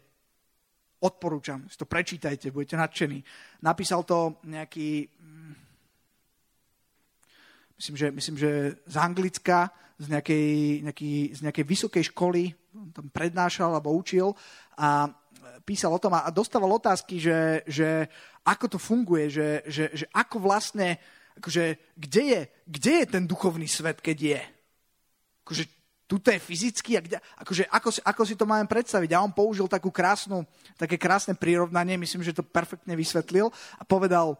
Odporúčam, 1.01 1.69
si 1.69 1.77
to 1.77 1.89
prečítajte, 1.89 2.53
budete 2.53 2.77
nadšení. 2.81 3.21
Napísal 3.65 4.05
to 4.09 4.41
nejaký, 4.49 5.14
myslím, 7.79 7.97
že, 7.97 8.07
myslím, 8.11 8.37
že 8.39 8.51
z 8.87 8.97
Anglicka, 8.97 9.71
z 9.99 10.07
nejakej, 10.11 10.49
nejaký, 10.83 11.13
z 11.35 11.41
nejakej 11.47 11.65
vysokej 11.65 12.05
školy, 12.11 12.51
tam 12.91 13.07
prednášal 13.15 13.71
alebo 13.71 13.95
učil 13.95 14.35
a 14.75 15.07
písal 15.63 15.95
o 15.95 16.03
tom 16.03 16.13
a 16.19 16.27
dostával 16.35 16.75
otázky, 16.75 17.23
že, 17.23 17.63
že 17.65 18.11
ako 18.45 18.77
to 18.77 18.79
funguje, 18.79 19.31
že, 19.31 19.49
že, 19.71 19.85
že 19.95 20.07
ako 20.13 20.43
vlastne, 20.43 20.99
akože, 21.39 21.97
kde, 21.97 22.23
je, 22.23 22.41
kde 22.69 22.93
je 23.01 23.07
ten 23.07 23.25
duchovný 23.25 23.71
svet, 23.71 24.03
keď 24.03 24.17
je? 24.21 24.41
Akože, 25.47 25.65
tuto 26.05 26.29
je 26.29 26.41
fyzicky, 26.43 26.99
a 26.99 27.01
kde, 27.01 27.17
akože, 27.41 27.65
ako, 27.73 27.89
ako 28.05 28.23
si 28.29 28.35
to 28.37 28.45
máme 28.45 28.69
predstaviť? 28.69 29.11
A 29.17 29.25
on 29.25 29.33
použil 29.33 29.65
takú 29.71 29.89
krásnu, 29.89 30.45
také 30.77 31.01
krásne 31.01 31.33
prirovnanie, 31.33 31.97
myslím, 31.97 32.21
že 32.21 32.37
to 32.37 32.45
perfektne 32.45 32.93
vysvetlil 32.93 33.49
a 33.81 33.83
povedal, 33.89 34.37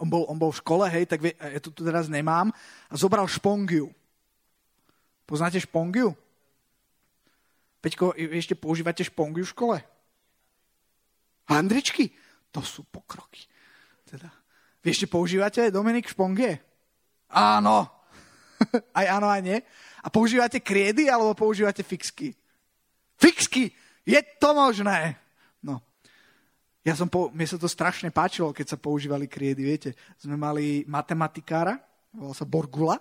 on 0.00 0.08
bol, 0.08 0.24
on 0.28 0.38
bol 0.40 0.52
v 0.52 0.60
škole, 0.60 0.84
hej, 0.88 1.04
tak 1.04 1.20
vie, 1.20 1.32
ja 1.36 1.60
to 1.60 1.74
tu 1.74 1.84
teraz 1.84 2.08
nemám, 2.08 2.48
a 2.88 2.94
zobral 2.96 3.28
špongiu. 3.28 3.92
Poznáte 5.28 5.60
špongiu? 5.60 6.16
Peťko, 7.82 8.14
ešte 8.14 8.54
používate 8.54 9.02
špongiu 9.02 9.42
v 9.42 9.52
škole? 9.52 9.78
Handričky? 11.50 12.14
To 12.54 12.62
sú 12.62 12.86
pokroky. 12.86 13.48
Teda, 14.06 14.28
vy 14.84 14.92
ešte 14.92 15.08
používate 15.08 15.72
Dominik 15.72 16.10
Špongie? 16.10 16.60
Áno. 17.32 17.88
aj 18.98 19.06
áno, 19.08 19.26
aj 19.26 19.40
nie. 19.40 19.58
A 20.04 20.10
používate 20.12 20.60
kriedy, 20.60 21.08
alebo 21.08 21.32
používate 21.32 21.80
fixky? 21.80 22.36
Fixky! 23.16 23.72
Je 24.02 24.18
to 24.36 24.50
možné! 24.52 25.21
Ja 26.82 26.98
som 26.98 27.06
po, 27.06 27.30
mne 27.30 27.46
sa 27.46 27.58
to 27.58 27.70
strašne 27.70 28.10
páčilo, 28.10 28.50
keď 28.50 28.74
sa 28.74 28.78
používali 28.78 29.30
kriedy. 29.30 29.62
Viete, 29.62 29.90
sme 30.18 30.34
mali 30.34 30.82
matematikára, 30.90 31.78
volal 32.10 32.34
sa 32.34 32.42
Borgula, 32.42 32.98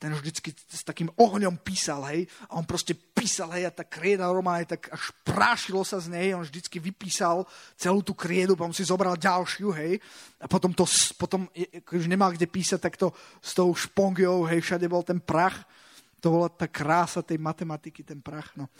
ten 0.00 0.16
vždycky 0.16 0.56
s 0.56 0.80
takým 0.80 1.12
ohňom 1.12 1.60
písal, 1.60 2.00
hej, 2.08 2.24
a 2.48 2.56
on 2.56 2.64
proste 2.64 2.96
písal, 2.96 3.52
hej, 3.52 3.68
a 3.68 3.76
tá 3.76 3.84
krieda 3.84 4.32
normálne 4.32 4.64
tak 4.64 4.88
až 4.88 5.12
prášilo 5.20 5.84
sa 5.84 6.00
z 6.00 6.08
nej, 6.08 6.32
on 6.32 6.40
vždycky 6.40 6.80
vypísal 6.80 7.44
celú 7.76 8.00
tú 8.00 8.16
kriedu, 8.16 8.56
potom 8.56 8.72
si 8.72 8.80
zobral 8.80 9.20
ďalšiu, 9.20 9.68
hej, 9.76 10.00
a 10.40 10.48
potom 10.48 10.72
to, 10.72 10.88
potom, 11.20 11.52
keď 11.52 11.94
už 12.00 12.08
nemal 12.08 12.32
kde 12.32 12.48
písať, 12.48 12.80
tak 12.80 12.96
to 12.96 13.12
s 13.44 13.52
tou 13.52 13.68
špongiou, 13.76 14.48
hej, 14.48 14.64
všade 14.64 14.88
bol 14.88 15.04
ten 15.04 15.20
prach, 15.20 15.68
to 16.16 16.32
bola 16.32 16.48
tá 16.48 16.64
krása 16.64 17.20
tej 17.20 17.36
matematiky, 17.36 18.00
ten 18.00 18.24
prach, 18.24 18.56
no. 18.56 18.72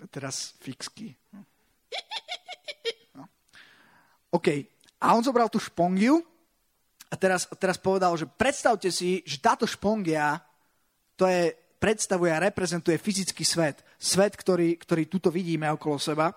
A 0.00 0.08
teraz 0.08 0.56
fixky. 0.56 1.12
No. 1.36 1.44
OK. 4.34 4.48
A 4.98 5.14
on 5.14 5.22
zobral 5.22 5.46
tú 5.46 5.62
špongiu, 5.62 6.18
a 7.06 7.14
teraz, 7.14 7.46
teraz 7.62 7.78
povedal, 7.78 8.18
že 8.18 8.26
predstavte 8.26 8.90
si, 8.90 9.22
že 9.22 9.38
táto 9.38 9.70
špongia 9.70 10.42
to 11.14 11.30
je, 11.30 11.54
predstavuje 11.78 12.34
a 12.34 12.42
reprezentuje 12.42 12.98
fyzický 12.98 13.46
svet. 13.46 13.86
Svet, 13.94 14.34
ktorý, 14.34 14.74
ktorý 14.74 15.06
tuto 15.06 15.30
vidíme 15.30 15.70
okolo 15.70 15.94
seba. 16.02 16.34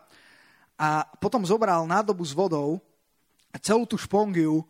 A 0.77 1.01
potom 1.18 1.42
zobral 1.42 1.82
nádobu 1.89 2.22
s 2.22 2.38
vodou 2.38 2.77
a 3.50 3.58
celú 3.58 3.89
tú 3.89 3.98
špongiu 3.98 4.62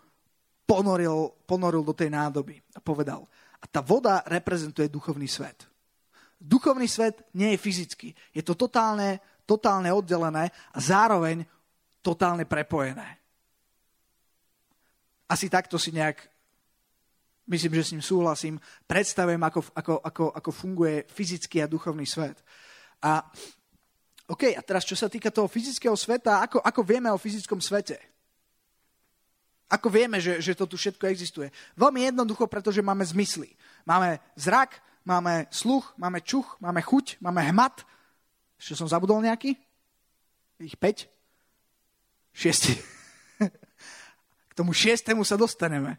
ponoril, 0.64 1.36
ponoril 1.44 1.84
do 1.84 1.92
tej 1.92 2.08
nádoby 2.08 2.64
a 2.72 2.80
povedal, 2.80 3.28
a 3.60 3.66
tá 3.68 3.84
voda 3.84 4.24
reprezentuje 4.24 4.88
duchovný 4.88 5.28
svet. 5.28 5.68
Duchovný 6.40 6.88
svet 6.88 7.26
nie 7.36 7.52
je 7.52 7.60
fyzický. 7.60 8.08
Je 8.32 8.46
to 8.46 8.56
totálne, 8.56 9.20
totálne 9.44 9.92
oddelené 9.92 10.54
a 10.72 10.80
zároveň 10.80 11.44
totálne 12.08 12.48
prepojené 12.48 13.20
asi 15.28 15.52
takto 15.52 15.76
si 15.76 15.92
nejak, 15.92 16.24
myslím, 17.52 17.74
že 17.76 17.84
s 17.84 17.92
ním 17.92 18.04
súhlasím, 18.04 18.56
predstavujem, 18.88 19.44
ako, 19.44 19.60
ako, 19.76 19.94
ako, 20.00 20.26
ako 20.32 20.52
funguje 20.52 21.04
fyzický 21.12 21.64
a 21.64 21.72
duchovný 21.72 22.08
svet. 22.08 22.40
A 23.04 23.20
OK, 24.28 24.56
a 24.56 24.62
teraz 24.64 24.88
čo 24.88 24.96
sa 24.96 25.12
týka 25.12 25.32
toho 25.32 25.48
fyzického 25.48 25.96
sveta, 25.96 26.44
ako, 26.44 26.64
ako 26.64 26.82
vieme 26.84 27.12
o 27.12 27.20
fyzickom 27.20 27.60
svete? 27.60 28.00
Ako 29.68 29.92
vieme, 29.92 30.24
že, 30.24 30.40
že 30.40 30.56
to 30.56 30.64
tu 30.64 30.80
všetko 30.80 31.12
existuje? 31.12 31.52
Veľmi 31.76 32.08
jednoducho, 32.08 32.48
pretože 32.48 32.80
máme 32.80 33.04
zmysly. 33.04 33.52
Máme 33.84 34.24
zrak, 34.40 34.80
máme 35.04 35.52
sluch, 35.52 35.92
máme 36.00 36.24
čuch, 36.24 36.56
máme 36.64 36.80
chuť, 36.80 37.20
máme 37.20 37.44
hmat. 37.52 37.84
Ešte 38.56 38.80
som 38.80 38.88
zabudol 38.88 39.20
nejaký? 39.20 39.60
Ich 40.64 40.80
5? 40.80 41.17
6. 42.38 42.78
tomu 44.58 44.70
šiestému 44.70 45.26
sa 45.26 45.34
dostaneme. 45.34 45.98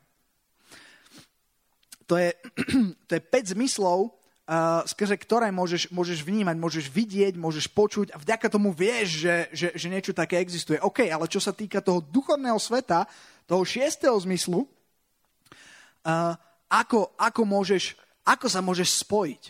To 2.07 2.14
je, 2.14 2.30
to 3.11 3.12
je 3.18 3.23
5 3.26 3.59
zmyslov, 3.59 4.14
uh, 4.47 4.87
skrze 4.87 5.18
ktoré 5.18 5.50
môžeš, 5.50 5.90
môžeš 5.90 6.23
vnímať, 6.23 6.54
môžeš 6.54 6.87
vidieť, 6.95 7.35
môžeš 7.35 7.66
počuť 7.75 8.14
a 8.14 8.23
vďaka 8.23 8.47
tomu 8.54 8.71
vieš, 8.71 9.26
že, 9.26 9.37
že, 9.50 9.68
že 9.75 9.87
niečo 9.90 10.14
také 10.14 10.38
existuje. 10.38 10.78
OK, 10.78 11.11
ale 11.11 11.26
čo 11.26 11.42
sa 11.42 11.50
týka 11.50 11.83
toho 11.83 11.99
duchovného 11.99 12.57
sveta, 12.62 13.11
toho 13.50 13.66
šiestého 13.66 14.14
zmyslu, 14.23 14.62
uh, 14.62 16.38
ako, 16.71 17.18
ako, 17.18 17.42
môžeš, 17.42 17.99
ako 18.23 18.47
sa 18.47 18.62
môžeš 18.62 19.02
spojiť. 19.02 19.42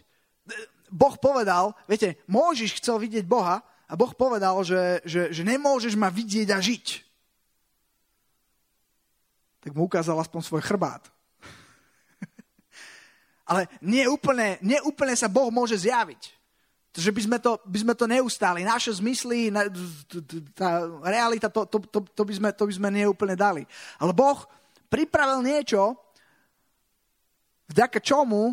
Boh 0.89 1.15
povedal, 1.21 1.77
viete, 1.85 2.17
môžeš 2.25 2.81
chcel 2.81 2.97
vidieť 2.97 3.29
Boha 3.29 3.61
a 3.89 3.97
Boh 3.97 4.13
povedal, 4.13 4.53
že, 4.61 5.01
že, 5.09 5.33
že 5.33 5.43
nemôžeš 5.43 5.97
ma 5.97 6.13
vidieť 6.13 6.53
a 6.53 6.61
žiť. 6.61 6.87
Tak 9.65 9.73
mu 9.73 9.89
ukázal 9.89 10.21
aspoň 10.21 10.41
svoj 10.45 10.61
chrbát. 10.61 11.09
Ale 13.49 13.65
nie 13.81 14.05
úplne, 14.05 14.61
nie 14.61 14.77
úplne 14.85 15.17
sa 15.17 15.33
Boh 15.33 15.49
môže 15.49 15.81
zjaviť. 15.81 16.37
Že 16.99 17.11
by 17.15 17.21
sme 17.25 17.39
to, 17.41 17.53
by 17.65 17.79
sme 17.81 17.95
to 17.97 18.05
neustáli. 18.05 18.61
Naše 18.61 18.93
zmysly, 19.01 19.49
tá 20.53 20.85
realita, 21.01 21.49
to, 21.49 21.65
to, 21.65 21.79
to, 21.89 21.99
to, 22.05 22.23
by 22.29 22.35
sme, 22.37 22.49
to 22.53 22.65
by 22.69 22.75
sme 22.77 22.89
neúplne 22.93 23.37
dali. 23.39 23.65
Ale 23.97 24.13
Boh 24.13 24.45
pripravil 24.93 25.41
niečo, 25.41 25.97
vďaka 27.73 28.05
čomu 28.05 28.53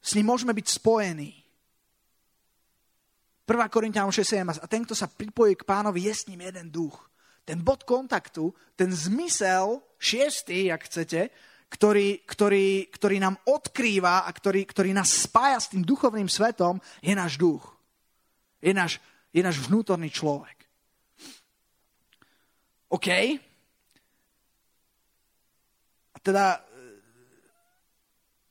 s 0.00 0.16
ním 0.16 0.32
môžeme 0.32 0.56
byť 0.56 0.66
spojení. 0.72 1.47
1. 3.48 3.72
Korintianom 3.72 4.12
6.17 4.12 4.60
a 4.60 4.66
ten, 4.68 4.84
kto 4.84 4.92
sa 4.92 5.08
pripojí 5.08 5.56
k 5.56 5.64
pánovi, 5.64 6.04
je 6.04 6.14
s 6.14 6.28
ním 6.28 6.44
jeden 6.44 6.68
duch. 6.68 7.08
Ten 7.48 7.64
bod 7.64 7.88
kontaktu, 7.88 8.52
ten 8.76 8.92
zmysel, 8.92 9.80
šiestý, 9.96 10.68
ak 10.68 10.84
chcete, 10.84 11.32
ktorý, 11.72 12.28
ktorý, 12.28 12.92
ktorý 12.92 13.16
nám 13.16 13.40
odkrýva 13.48 14.28
a 14.28 14.30
ktorý, 14.32 14.68
ktorý 14.68 14.92
nás 14.92 15.08
spája 15.24 15.64
s 15.64 15.72
tým 15.72 15.80
duchovným 15.80 16.28
svetom, 16.28 16.76
je 17.00 17.16
náš 17.16 17.40
duch. 17.40 17.64
Je 18.60 18.76
náš, 18.76 19.00
je 19.32 19.40
náš 19.40 19.64
vnútorný 19.64 20.12
človek. 20.12 20.68
OK? 22.92 23.08
A 26.12 26.16
teda, 26.20 26.60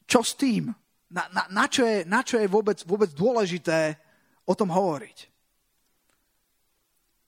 čo 0.09 0.25
s 0.25 0.33
tým? 0.33 0.73
Na, 1.13 1.29
na, 1.29 1.45
na, 1.53 1.65
čo, 1.69 1.85
je, 1.85 2.01
na 2.09 2.25
čo 2.25 2.41
je 2.41 2.49
vôbec, 2.49 2.81
vôbec 2.81 3.13
dôležité 3.13 4.06
o 4.47 4.53
tom 4.55 4.71
hovoriť? 4.71 5.17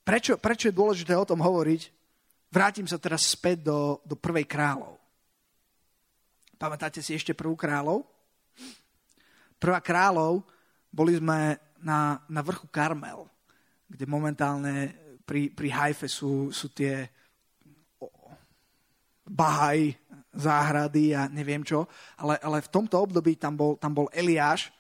Prečo, 0.08 0.40
prečo 0.42 0.72
je 0.72 0.80
dôležité 0.80 1.14
o 1.14 1.28
tom 1.28 1.44
hovoriť? 1.44 1.82
Vrátim 2.50 2.90
sa 2.90 2.98
teraz 2.98 3.30
späť 3.30 3.70
do, 3.70 4.02
do 4.08 4.18
prvej 4.18 4.50
kráľov. 4.50 4.98
Pamätáte 6.58 7.04
si 7.04 7.14
ešte 7.14 7.38
prvú 7.38 7.54
kráľov? 7.54 8.08
Prvá 9.62 9.84
kráľov, 9.84 10.42
boli 10.90 11.20
sme 11.20 11.62
na, 11.84 12.18
na 12.26 12.42
vrchu 12.42 12.66
Karmel, 12.74 13.30
kde 13.86 14.06
momentálne 14.10 14.98
pri, 15.28 15.54
pri 15.54 15.70
Hajfe 15.70 16.10
sú, 16.10 16.50
sú 16.50 16.74
tie 16.74 17.06
Bahaj, 19.30 19.94
záhrady 20.34 21.14
a 21.14 21.30
neviem 21.30 21.62
čo, 21.62 21.86
ale, 22.18 22.42
ale 22.42 22.66
v 22.66 22.72
tomto 22.74 22.98
období 22.98 23.38
tam 23.38 23.54
bol, 23.54 23.78
tam 23.78 23.94
bol 23.94 24.10
Eliáš 24.10 24.74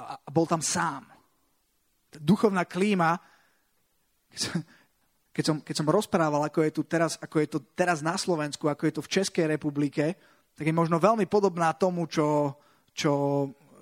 a 0.00 0.16
bol 0.32 0.48
tam 0.48 0.64
sám. 0.64 1.13
Duchovná 2.20 2.66
klíma, 2.66 3.18
keď 5.34 5.44
som, 5.44 5.56
keď 5.62 5.74
som, 5.74 5.88
rozprával, 5.90 6.46
ako 6.46 6.62
je, 6.62 6.70
tu 6.70 6.82
teraz, 6.86 7.18
ako 7.18 7.36
je 7.42 7.48
to 7.50 7.58
teraz 7.74 8.02
na 8.02 8.14
Slovensku, 8.14 8.70
ako 8.70 8.86
je 8.86 8.94
to 8.94 9.02
v 9.02 9.12
Českej 9.18 9.46
republike, 9.50 10.14
tak 10.54 10.64
je 10.64 10.74
možno 10.74 11.02
veľmi 11.02 11.26
podobná 11.26 11.74
tomu, 11.74 12.06
čo, 12.06 12.54
čo, 12.94 13.12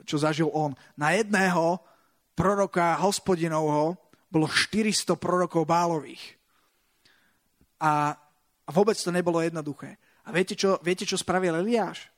čo 0.08 0.16
zažil 0.16 0.48
on. 0.48 0.72
Na 0.96 1.12
jedného 1.12 1.80
proroka 2.32 2.96
hospodinovho 2.96 4.00
bolo 4.32 4.48
400 4.48 5.20
prorokov 5.20 5.68
bálových. 5.68 6.40
A, 7.84 8.16
a 8.64 8.70
vôbec 8.72 8.96
to 8.96 9.12
nebolo 9.12 9.44
jednoduché. 9.44 10.00
A 10.24 10.32
viete, 10.32 10.56
čo, 10.56 10.80
viete, 10.80 11.04
čo 11.04 11.20
spravil 11.20 11.60
Eliáš? 11.60 12.08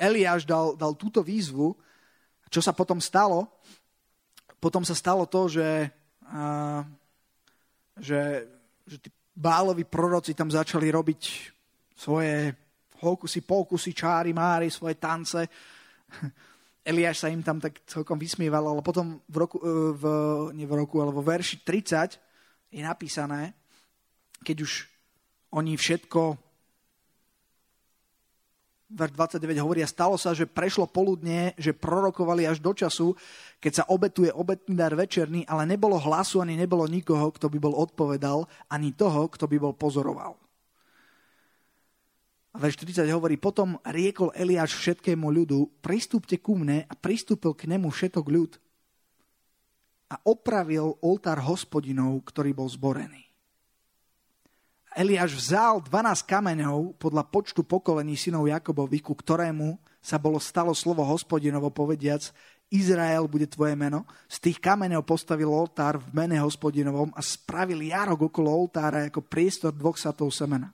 Eliáš 0.00 0.48
dal, 0.48 0.78
dal 0.78 0.96
túto 0.96 1.20
výzvu. 1.20 1.76
Čo 2.48 2.60
sa 2.64 2.72
potom 2.72 3.02
stalo? 3.02 3.50
Potom 4.64 4.80
sa 4.80 4.96
stalo 4.96 5.28
to, 5.28 5.44
že, 5.44 5.92
a, 6.32 6.80
že, 8.00 8.48
že 8.88 8.96
tí 8.96 9.12
báloví 9.36 9.84
proroci 9.84 10.32
tam 10.32 10.48
začali 10.48 10.88
robiť 10.88 11.20
svoje 11.92 12.48
hokusy, 13.04 13.44
pokusy, 13.44 13.92
čáry, 13.92 14.32
máry, 14.32 14.72
svoje 14.72 14.96
tance. 14.96 15.44
Eliáš 16.88 17.20
sa 17.20 17.28
im 17.28 17.44
tam 17.44 17.60
tak 17.60 17.84
celkom 17.84 18.16
vysmieval, 18.16 18.64
ale 18.64 18.80
potom 18.80 19.20
v 19.28 19.36
roku, 19.36 19.60
e, 19.60 19.68
v, 20.00 20.04
nie 20.56 20.64
v 20.64 20.80
roku, 20.80 20.96
ale 21.04 21.12
vo 21.12 21.20
verši 21.20 21.60
30 21.60 22.72
je 22.72 22.80
napísané, 22.80 23.52
keď 24.40 24.64
už 24.64 24.72
oni 25.60 25.76
všetko 25.76 26.40
verš 28.94 29.12
29 29.42 29.58
hovorí, 29.58 29.82
a 29.82 29.90
stalo 29.90 30.14
sa, 30.14 30.30
že 30.30 30.46
prešlo 30.46 30.86
poludne, 30.86 31.50
že 31.58 31.74
prorokovali 31.74 32.46
až 32.46 32.62
do 32.62 32.70
času, 32.70 33.18
keď 33.58 33.72
sa 33.82 33.84
obetuje 33.90 34.30
obetný 34.30 34.78
dar 34.78 34.94
večerný, 34.94 35.42
ale 35.50 35.66
nebolo 35.66 35.98
hlasu, 35.98 36.38
ani 36.38 36.54
nebolo 36.54 36.86
nikoho, 36.86 37.34
kto 37.34 37.50
by 37.50 37.58
bol 37.58 37.74
odpovedal, 37.74 38.46
ani 38.70 38.94
toho, 38.94 39.26
kto 39.26 39.50
by 39.50 39.56
bol 39.58 39.74
pozoroval. 39.74 40.38
A 42.54 42.56
verš 42.62 42.86
40 42.86 43.10
hovorí, 43.10 43.34
potom 43.34 43.82
riekol 43.82 44.30
Eliáš 44.30 44.78
všetkému 44.78 45.26
ľudu, 45.26 45.82
pristúpte 45.82 46.38
ku 46.38 46.54
mne 46.54 46.86
a 46.86 46.94
pristúpil 46.94 47.50
k 47.58 47.66
nemu 47.66 47.90
všetok 47.90 48.26
ľud 48.30 48.52
a 50.14 50.22
opravil 50.22 50.94
oltár 51.02 51.42
hospodinov, 51.42 52.22
ktorý 52.30 52.54
bol 52.54 52.70
zborený. 52.70 53.23
Eliáš 54.94 55.34
vzal 55.34 55.82
12 55.82 56.22
kameňov 56.22 56.94
podľa 57.02 57.26
počtu 57.26 57.66
pokolení 57.66 58.14
synov 58.14 58.46
Jakobovi, 58.46 59.02
ku 59.02 59.18
ktorému 59.18 59.74
sa 59.98 60.22
bolo 60.22 60.38
stalo 60.38 60.70
slovo 60.70 61.02
hospodinovo 61.02 61.66
povediac, 61.74 62.30
Izrael 62.70 63.26
bude 63.26 63.50
tvoje 63.50 63.74
meno. 63.74 64.06
Z 64.30 64.38
tých 64.38 64.62
kameňov 64.62 65.02
postavil 65.02 65.50
oltár 65.50 65.98
v 65.98 66.14
mene 66.14 66.38
hospodinovom 66.38 67.10
a 67.10 67.20
spravil 67.26 67.82
jarok 67.90 68.30
okolo 68.30 68.54
oltára 68.54 69.10
ako 69.10 69.26
priestor 69.26 69.74
dvoch 69.74 69.98
satov 69.98 70.30
semena. 70.30 70.70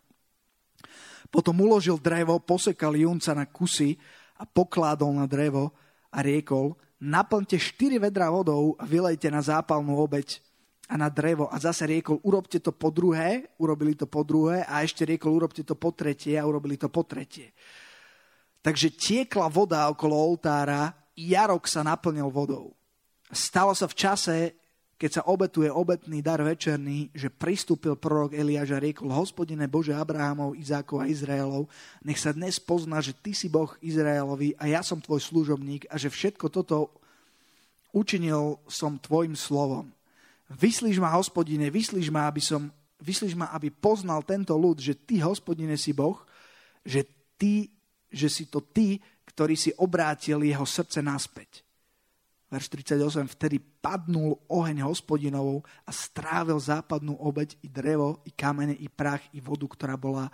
Potom 1.33 1.56
uložil 1.56 1.96
drevo, 1.96 2.37
posekal 2.44 3.00
junca 3.00 3.33
na 3.33 3.48
kusy 3.48 3.96
a 4.37 4.44
pokládol 4.44 5.16
na 5.16 5.24
drevo 5.24 5.72
a 6.12 6.20
riekol, 6.20 6.76
naplňte 7.00 7.56
štyri 7.56 7.96
vedra 7.96 8.28
vodou 8.28 8.76
a 8.76 8.85
vylejte 8.85 9.33
na 9.33 9.40
zápalnú 9.40 9.96
obeď 9.96 10.44
a 10.90 10.98
na 10.98 11.07
drevo. 11.07 11.46
A 11.46 11.57
zase 11.62 11.87
riekol, 11.87 12.18
urobte 12.26 12.59
to 12.59 12.74
po 12.74 12.90
druhé, 12.90 13.55
urobili 13.62 13.94
to 13.94 14.11
po 14.11 14.26
druhé 14.26 14.66
a 14.66 14.83
ešte 14.83 15.07
riekol, 15.07 15.38
urobte 15.38 15.62
to 15.62 15.79
po 15.79 15.94
tretie 15.94 16.35
a 16.35 16.42
urobili 16.42 16.74
to 16.74 16.90
po 16.90 17.07
tretie. 17.07 17.55
Takže 18.61 18.92
tiekla 18.92 19.46
voda 19.46 19.87
okolo 19.87 20.18
oltára, 20.18 20.90
jarok 21.14 21.70
sa 21.70 21.87
naplnil 21.87 22.29
vodou. 22.29 22.74
Stalo 23.31 23.70
sa 23.79 23.87
v 23.87 23.94
čase, 23.94 24.37
keď 25.00 25.11
sa 25.16 25.26
obetuje 25.31 25.70
obetný 25.72 26.20
dar 26.20 26.42
večerný, 26.44 27.09
že 27.16 27.33
pristúpil 27.33 27.96
prorok 27.96 28.37
Eliáš 28.37 28.76
a 28.76 28.83
riekol, 28.83 29.14
hospodine 29.14 29.64
Bože 29.70 29.96
Abrahamov, 29.96 30.59
Izákov 30.59 31.00
a 31.00 31.09
Izraelov, 31.09 31.70
nech 32.05 32.20
sa 32.20 32.37
dnes 32.37 32.61
pozná, 32.61 33.00
že 33.00 33.16
ty 33.16 33.33
si 33.33 33.48
Boh 33.48 33.70
Izraelovi 33.81 34.59
a 34.61 34.68
ja 34.68 34.85
som 34.85 35.00
tvoj 35.00 35.22
služobník 35.22 35.88
a 35.88 35.96
že 35.96 36.12
všetko 36.12 36.53
toto 36.53 36.92
učinil 37.96 38.61
som 38.68 39.00
tvojim 39.00 39.33
slovom. 39.38 39.88
Vyslíš 40.50 40.98
ma, 40.98 41.14
hospodine, 41.14 41.70
vyslíš 41.70 42.10
ma, 42.10 42.26
aby 42.26 42.42
som, 42.42 42.66
vyslíš 42.98 43.38
ma, 43.38 43.54
aby 43.54 43.70
poznal 43.70 44.26
tento 44.26 44.58
ľud, 44.58 44.82
že 44.82 44.98
ty, 44.98 45.22
hospodine, 45.22 45.78
si 45.78 45.94
Boh, 45.94 46.18
že, 46.82 47.06
ty, 47.38 47.70
že 48.10 48.26
si 48.26 48.50
to 48.50 48.58
ty, 48.58 48.98
ktorý 49.30 49.54
si 49.54 49.70
obrátil 49.78 50.42
jeho 50.42 50.66
srdce 50.66 50.98
naspäť. 50.98 51.62
Verš 52.50 52.66
38, 52.66 53.30
vtedy 53.38 53.62
padnul 53.62 54.34
oheň 54.50 54.82
hospodinovou 54.82 55.62
a 55.86 55.90
strávil 55.94 56.58
západnú 56.58 57.14
obeď 57.22 57.54
i 57.62 57.70
drevo, 57.70 58.18
i 58.26 58.34
kamene, 58.34 58.74
i 58.74 58.90
prach, 58.90 59.22
i 59.30 59.38
vodu, 59.38 59.70
ktorá 59.70 59.94
bola 59.94 60.26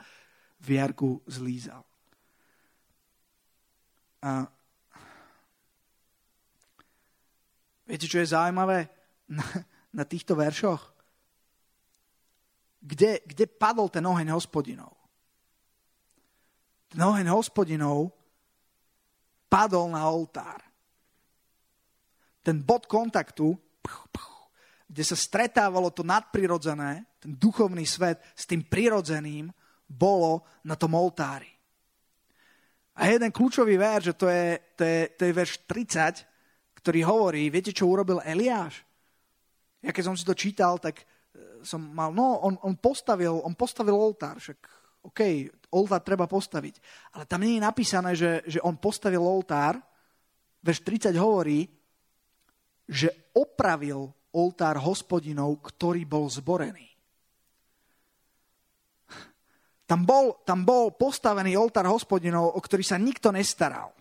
v 0.56 0.80
jarku 0.80 1.20
zlízal. 1.28 1.84
A 4.24 4.48
viete, 7.84 8.08
čo 8.08 8.16
je 8.16 8.32
zaujímavé 8.32 8.88
na, 9.96 10.04
týchto 10.04 10.36
veršoch? 10.36 10.92
Kde, 12.84 13.24
kde 13.24 13.44
padol 13.48 13.88
ten 13.88 14.04
oheň 14.04 14.36
hospodinov? 14.36 14.92
Ten 16.92 17.00
oheň 17.00 17.32
hospodinov 17.32 18.12
padol 19.48 19.90
na 19.90 20.04
oltár 20.06 20.66
ten 22.46 22.62
bod 22.62 22.86
kontaktu 22.86 23.58
kde 24.86 25.02
sa 25.02 25.18
stretávalo 25.18 25.90
to 25.90 26.06
nadprirodzené, 26.06 27.02
ten 27.18 27.34
duchovný 27.34 27.82
svet 27.82 28.22
s 28.38 28.46
tým 28.46 28.62
prirodzeným, 28.62 29.50
bolo 29.82 30.46
na 30.62 30.78
tom 30.78 30.94
oltári. 30.94 31.50
A 32.94 33.10
jeden 33.10 33.34
kľúčový 33.34 33.74
verš, 33.74 34.02
že 34.10 34.14
to 34.14 34.26
je, 34.30 34.46
to 34.78 34.82
je, 34.86 35.00
to 35.18 35.22
je 35.26 35.32
verš 35.34 35.52
30, 35.66 36.80
ktorý 36.80 37.00
hovorí, 37.02 37.42
viete, 37.50 37.74
čo 37.74 37.90
urobil 37.90 38.22
Eliáš? 38.22 38.86
Ja 39.86 39.94
keď 39.94 40.04
som 40.10 40.18
si 40.18 40.26
to 40.26 40.34
čítal, 40.34 40.82
tak 40.82 40.98
e, 40.98 41.62
som 41.62 41.78
mal, 41.78 42.10
no, 42.10 42.42
on, 42.42 42.58
on, 42.58 42.74
postavil, 42.74 43.38
on 43.46 43.54
postavil 43.54 43.94
oltár, 43.94 44.42
však 44.42 44.58
OK, 45.06 45.46
oltár 45.70 46.02
treba 46.02 46.26
postaviť. 46.26 46.82
Ale 47.14 47.30
tam 47.30 47.46
nie 47.46 47.54
je 47.54 47.62
napísané, 47.62 48.18
že, 48.18 48.42
že 48.42 48.58
on 48.66 48.74
postavil 48.74 49.22
oltár, 49.22 49.78
verš 50.58 50.82
30 50.82 51.14
hovorí, 51.14 51.70
že 52.90 53.30
opravil 53.38 54.10
oltár 54.34 54.82
hospodinov, 54.82 55.62
ktorý 55.62 56.02
bol 56.02 56.26
zborený. 56.26 56.90
Tam 59.86 60.02
bol, 60.02 60.42
tam 60.42 60.66
bol 60.66 60.90
postavený 60.98 61.54
oltár 61.54 61.86
hospodinov, 61.86 62.58
o 62.58 62.60
ktorý 62.60 62.82
sa 62.82 62.98
nikto 62.98 63.30
nestaral. 63.30 63.94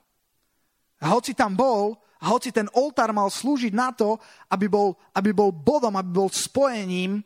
A 1.05 1.13
hoci 1.13 1.37
tam 1.37 1.53
bol, 1.53 1.93
a 2.23 2.31
hoci 2.31 2.55
ten 2.55 2.71
oltár 2.71 3.11
mal 3.11 3.27
slúžiť 3.27 3.73
na 3.75 3.91
to, 3.91 4.15
aby 4.47 4.71
bol, 4.71 4.95
aby 5.11 5.35
bol 5.35 5.51
bodom, 5.51 5.99
aby 5.99 6.11
bol 6.11 6.29
spojením, 6.31 7.19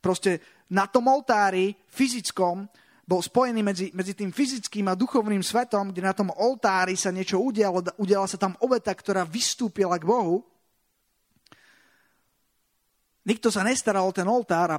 proste 0.00 0.40
na 0.72 0.88
tom 0.88 1.12
oltári 1.12 1.76
fyzickom 1.92 2.64
bol 3.04 3.20
spojený 3.20 3.60
medzi, 3.60 3.86
medzi 3.92 4.16
tým 4.16 4.32
fyzickým 4.32 4.88
a 4.88 4.96
duchovným 4.96 5.44
svetom, 5.44 5.92
kde 5.92 6.00
na 6.00 6.16
tom 6.16 6.32
oltári 6.32 6.96
sa 6.96 7.12
niečo 7.12 7.36
udialo, 7.36 7.84
udiala 8.00 8.24
sa 8.24 8.40
tam 8.40 8.56
obeta, 8.64 8.96
ktorá 8.96 9.28
vystúpila 9.28 10.00
k 10.00 10.08
Bohu. 10.08 10.40
Nikto 13.28 13.52
sa 13.52 13.60
nestaral 13.60 14.08
o 14.08 14.12
ten 14.12 14.24
oltár 14.24 14.68
a 14.72 14.78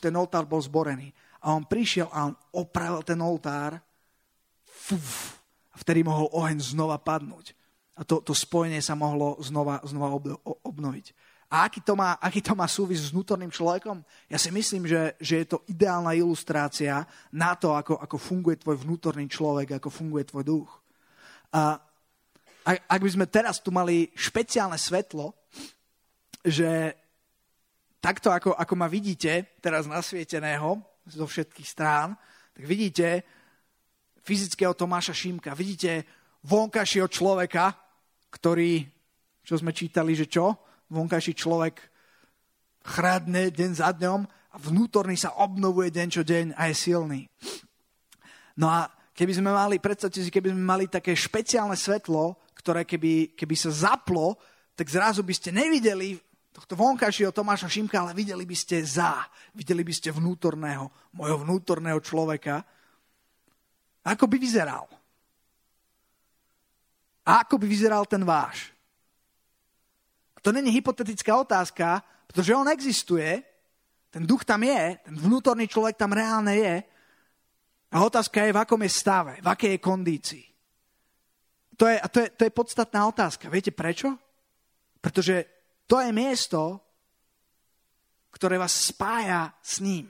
ten 0.00 0.12
oltár 0.12 0.44
bol 0.44 0.60
zborený. 0.60 1.08
A 1.40 1.56
on 1.56 1.64
prišiel 1.64 2.12
a 2.12 2.28
on 2.28 2.34
opravil 2.52 3.00
ten 3.00 3.20
oltár 3.20 3.80
fuf, 4.64 5.40
vtedy 5.76 6.04
mohol 6.04 6.28
oheň 6.36 6.60
znova 6.60 7.00
padnúť. 7.00 7.57
To, 8.06 8.22
to 8.22 8.30
spojenie 8.36 8.78
sa 8.78 8.94
mohlo 8.94 9.34
znova, 9.42 9.82
znova 9.82 10.14
obnoviť. 10.62 11.06
A 11.48 11.64
aký 11.64 11.80
to, 11.80 11.96
má, 11.96 12.20
aký 12.20 12.44
to 12.44 12.52
má 12.52 12.68
súvis 12.68 13.08
s 13.08 13.12
vnútorným 13.16 13.48
človekom? 13.48 14.04
Ja 14.28 14.36
si 14.36 14.52
myslím, 14.52 14.84
že, 14.84 15.16
že 15.16 15.42
je 15.42 15.46
to 15.48 15.64
ideálna 15.64 16.12
ilustrácia 16.12 17.08
na 17.32 17.56
to, 17.56 17.72
ako, 17.72 17.96
ako 17.96 18.16
funguje 18.20 18.60
tvoj 18.60 18.84
vnútorný 18.84 19.24
človek, 19.26 19.80
ako 19.80 19.88
funguje 19.88 20.28
tvoj 20.28 20.44
duch. 20.44 20.70
A 21.56 21.80
ak 22.68 23.00
by 23.00 23.10
sme 23.10 23.26
teraz 23.32 23.64
tu 23.64 23.72
mali 23.72 24.12
špeciálne 24.12 24.76
svetlo, 24.76 25.32
že 26.44 26.92
takto, 27.96 28.28
ako, 28.28 28.52
ako 28.52 28.74
ma 28.76 28.84
vidíte 28.84 29.56
teraz 29.64 29.88
nasvieteného, 29.88 30.84
zo 31.08 31.24
všetkých 31.24 31.68
strán, 31.68 32.12
tak 32.52 32.68
vidíte 32.68 33.24
fyzického 34.20 34.76
Tomáša 34.76 35.16
Šimka, 35.16 35.56
vidíte 35.56 36.04
vonkajšieho 36.44 37.08
človeka, 37.08 37.72
ktorý, 38.30 38.84
čo 39.44 39.54
sme 39.56 39.72
čítali, 39.72 40.12
že 40.12 40.28
čo? 40.28 40.56
Vonkajší 40.88 41.32
človek 41.36 41.74
chradne 42.84 43.52
deň 43.52 43.70
za 43.76 43.92
dňom 43.92 44.20
a 44.24 44.56
vnútorný 44.56 45.16
sa 45.20 45.36
obnovuje 45.40 45.92
deň 45.92 46.08
čo 46.08 46.22
deň 46.24 46.56
a 46.56 46.72
je 46.72 46.74
silný. 46.76 47.20
No 48.58 48.72
a 48.72 48.88
keby 49.12 49.32
sme 49.36 49.52
mali, 49.52 49.76
predstavte 49.78 50.24
si, 50.24 50.32
keby 50.32 50.50
sme 50.56 50.64
mali 50.64 50.84
také 50.88 51.12
špeciálne 51.12 51.76
svetlo, 51.76 52.40
ktoré 52.56 52.82
keby, 52.88 53.36
keby 53.38 53.54
sa 53.54 53.70
zaplo, 53.70 54.40
tak 54.74 54.88
zrazu 54.90 55.22
by 55.22 55.34
ste 55.36 55.54
nevideli 55.54 56.18
tohto 56.50 56.74
vonkajšieho 56.74 57.30
Tomáša 57.30 57.70
Šimka, 57.70 58.02
ale 58.02 58.18
videli 58.18 58.42
by 58.42 58.56
ste 58.58 58.82
za, 58.82 59.22
videli 59.54 59.86
by 59.86 59.94
ste 59.94 60.10
vnútorného, 60.10 60.90
mojho 61.14 61.46
vnútorného 61.46 62.02
človeka. 62.02 62.66
Ako 64.02 64.26
by 64.26 64.42
vyzeral? 64.42 64.90
A 67.28 67.44
ako 67.44 67.60
by 67.60 67.66
vyzeral 67.68 68.08
ten 68.08 68.24
váš? 68.24 68.72
To 70.40 70.48
není 70.48 70.72
hypotetická 70.72 71.36
otázka, 71.36 72.00
pretože 72.24 72.56
on 72.56 72.72
existuje, 72.72 73.44
ten 74.08 74.24
duch 74.24 74.48
tam 74.48 74.64
je, 74.64 74.96
ten 75.04 75.12
vnútorný 75.12 75.68
človek 75.68 76.00
tam 76.00 76.16
reálne 76.16 76.56
je. 76.56 76.76
A 77.92 77.96
otázka 78.00 78.48
je, 78.48 78.56
v 78.56 78.60
akom 78.64 78.80
je 78.80 78.88
stave, 78.88 79.32
v 79.44 79.48
akej 79.48 79.70
je 79.76 79.84
kondícii. 79.84 80.46
To 81.76 81.84
je, 81.84 82.00
a 82.00 82.06
to 82.08 82.24
je, 82.24 82.28
to 82.32 82.42
je 82.48 82.52
podstatná 82.56 83.04
otázka. 83.04 83.52
Viete 83.52 83.76
prečo? 83.76 84.16
Pretože 85.04 85.44
to 85.84 86.00
je 86.00 86.10
miesto, 86.10 86.80
ktoré 88.32 88.56
vás 88.56 88.72
spája 88.72 89.52
s 89.60 89.84
ním. 89.84 90.08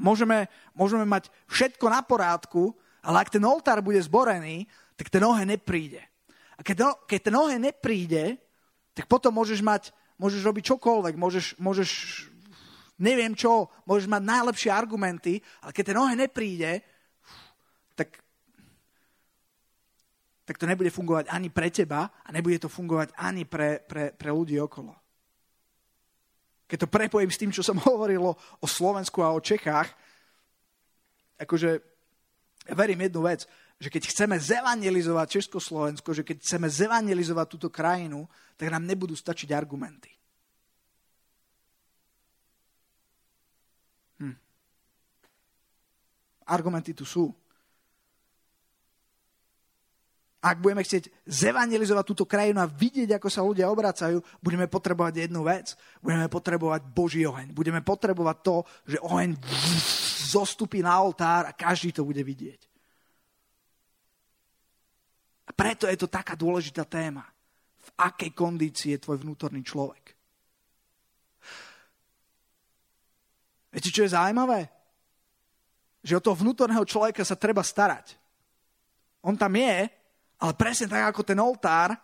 Môžeme, 0.00 0.48
môžeme 0.72 1.04
mať 1.04 1.28
všetko 1.52 1.86
na 1.92 2.00
porádku, 2.00 2.74
ale 3.02 3.16
ak 3.20 3.34
ten 3.34 3.42
oltár 3.42 3.82
bude 3.82 3.98
zborený, 3.98 4.64
tak 4.94 5.10
ten 5.10 5.22
oheň 5.26 5.58
nepríde. 5.58 6.02
A 6.54 6.62
keď, 6.62 6.94
keď 7.10 7.20
ten 7.28 7.34
oheň 7.34 7.58
nepríde, 7.58 8.38
tak 8.94 9.10
potom 9.10 9.34
môžeš 9.34 9.60
mať, 9.60 9.90
môžeš 10.16 10.46
robiť 10.46 10.64
čokoľvek, 10.70 11.14
môžeš, 11.18 11.58
môžeš 11.58 11.90
neviem 13.02 13.34
čo, 13.34 13.66
môžeš 13.84 14.06
mať 14.06 14.22
najlepšie 14.22 14.70
argumenty, 14.70 15.42
ale 15.64 15.74
keď 15.74 15.84
ten 15.90 15.98
oheň 15.98 16.16
nepríde, 16.30 16.70
tak 17.98 18.22
tak 20.42 20.58
to 20.58 20.66
nebude 20.66 20.90
fungovať 20.90 21.30
ani 21.30 21.48
pre 21.54 21.70
teba 21.70 22.10
a 22.10 22.28
nebude 22.34 22.58
to 22.58 22.68
fungovať 22.68 23.14
ani 23.14 23.46
pre, 23.46 23.78
pre, 23.78 24.10
pre 24.10 24.30
ľudí 24.34 24.58
okolo. 24.58 24.90
Keď 26.66 26.78
to 26.82 26.90
prepojím 26.90 27.30
s 27.30 27.38
tým, 27.38 27.54
čo 27.54 27.62
som 27.62 27.78
hovoril 27.88 28.22
o 28.34 28.66
Slovensku 28.66 29.22
a 29.22 29.34
o 29.34 29.40
Čechách, 29.40 29.90
akože 31.38 31.91
ja 32.62 32.74
verím 32.78 33.00
jednu 33.10 33.26
vec, 33.26 33.46
že 33.82 33.90
keď 33.90 34.02
chceme 34.06 34.38
zevangelizovať 34.38 35.42
Československo, 35.42 36.14
že 36.14 36.22
keď 36.22 36.38
chceme 36.38 36.70
zevangelizovať 36.70 37.46
túto 37.50 37.68
krajinu, 37.68 38.30
tak 38.54 38.70
nám 38.70 38.86
nebudú 38.86 39.18
stačiť 39.18 39.50
argumenty. 39.50 40.14
Hm. 44.22 44.38
Argumenty 46.46 46.94
tu 46.94 47.02
sú. 47.02 47.34
Ak 50.42 50.58
budeme 50.58 50.82
chcieť 50.82 51.22
zevangelizovať 51.22 52.02
túto 52.02 52.26
krajinu 52.26 52.58
a 52.58 52.66
vidieť, 52.66 53.14
ako 53.14 53.28
sa 53.30 53.46
ľudia 53.46 53.70
obracajú, 53.70 54.18
budeme 54.42 54.66
potrebovať 54.66 55.30
jednu 55.30 55.46
vec. 55.46 55.78
Budeme 56.02 56.26
potrebovať 56.26 56.82
Boží 56.90 57.22
oheň. 57.22 57.54
Budeme 57.54 57.78
potrebovať 57.78 58.36
to, 58.42 58.56
že 58.90 58.98
oheň 58.98 59.38
zostupí 60.34 60.82
na 60.82 60.98
oltár 60.98 61.46
a 61.46 61.54
každý 61.54 61.94
to 61.94 62.02
bude 62.02 62.18
vidieť. 62.18 62.58
A 65.46 65.50
preto 65.54 65.86
je 65.86 65.94
to 65.94 66.10
taká 66.10 66.34
dôležitá 66.34 66.82
téma. 66.90 67.22
V 67.78 67.90
akej 68.02 68.34
kondícii 68.34 68.98
je 68.98 69.02
tvoj 69.02 69.22
vnútorný 69.22 69.62
človek? 69.62 70.18
Viete, 73.70 73.94
čo 73.94 74.02
je 74.02 74.14
zaujímavé? 74.14 74.66
Že 76.02 76.18
o 76.18 76.24
toho 76.26 76.36
vnútorného 76.42 76.82
človeka 76.82 77.22
sa 77.22 77.38
treba 77.38 77.62
starať. 77.62 78.18
On 79.22 79.38
tam 79.38 79.54
je, 79.54 80.01
ale 80.42 80.52
presne 80.58 80.90
tak 80.90 81.14
ako 81.14 81.22
ten 81.22 81.38
oltár, 81.38 81.94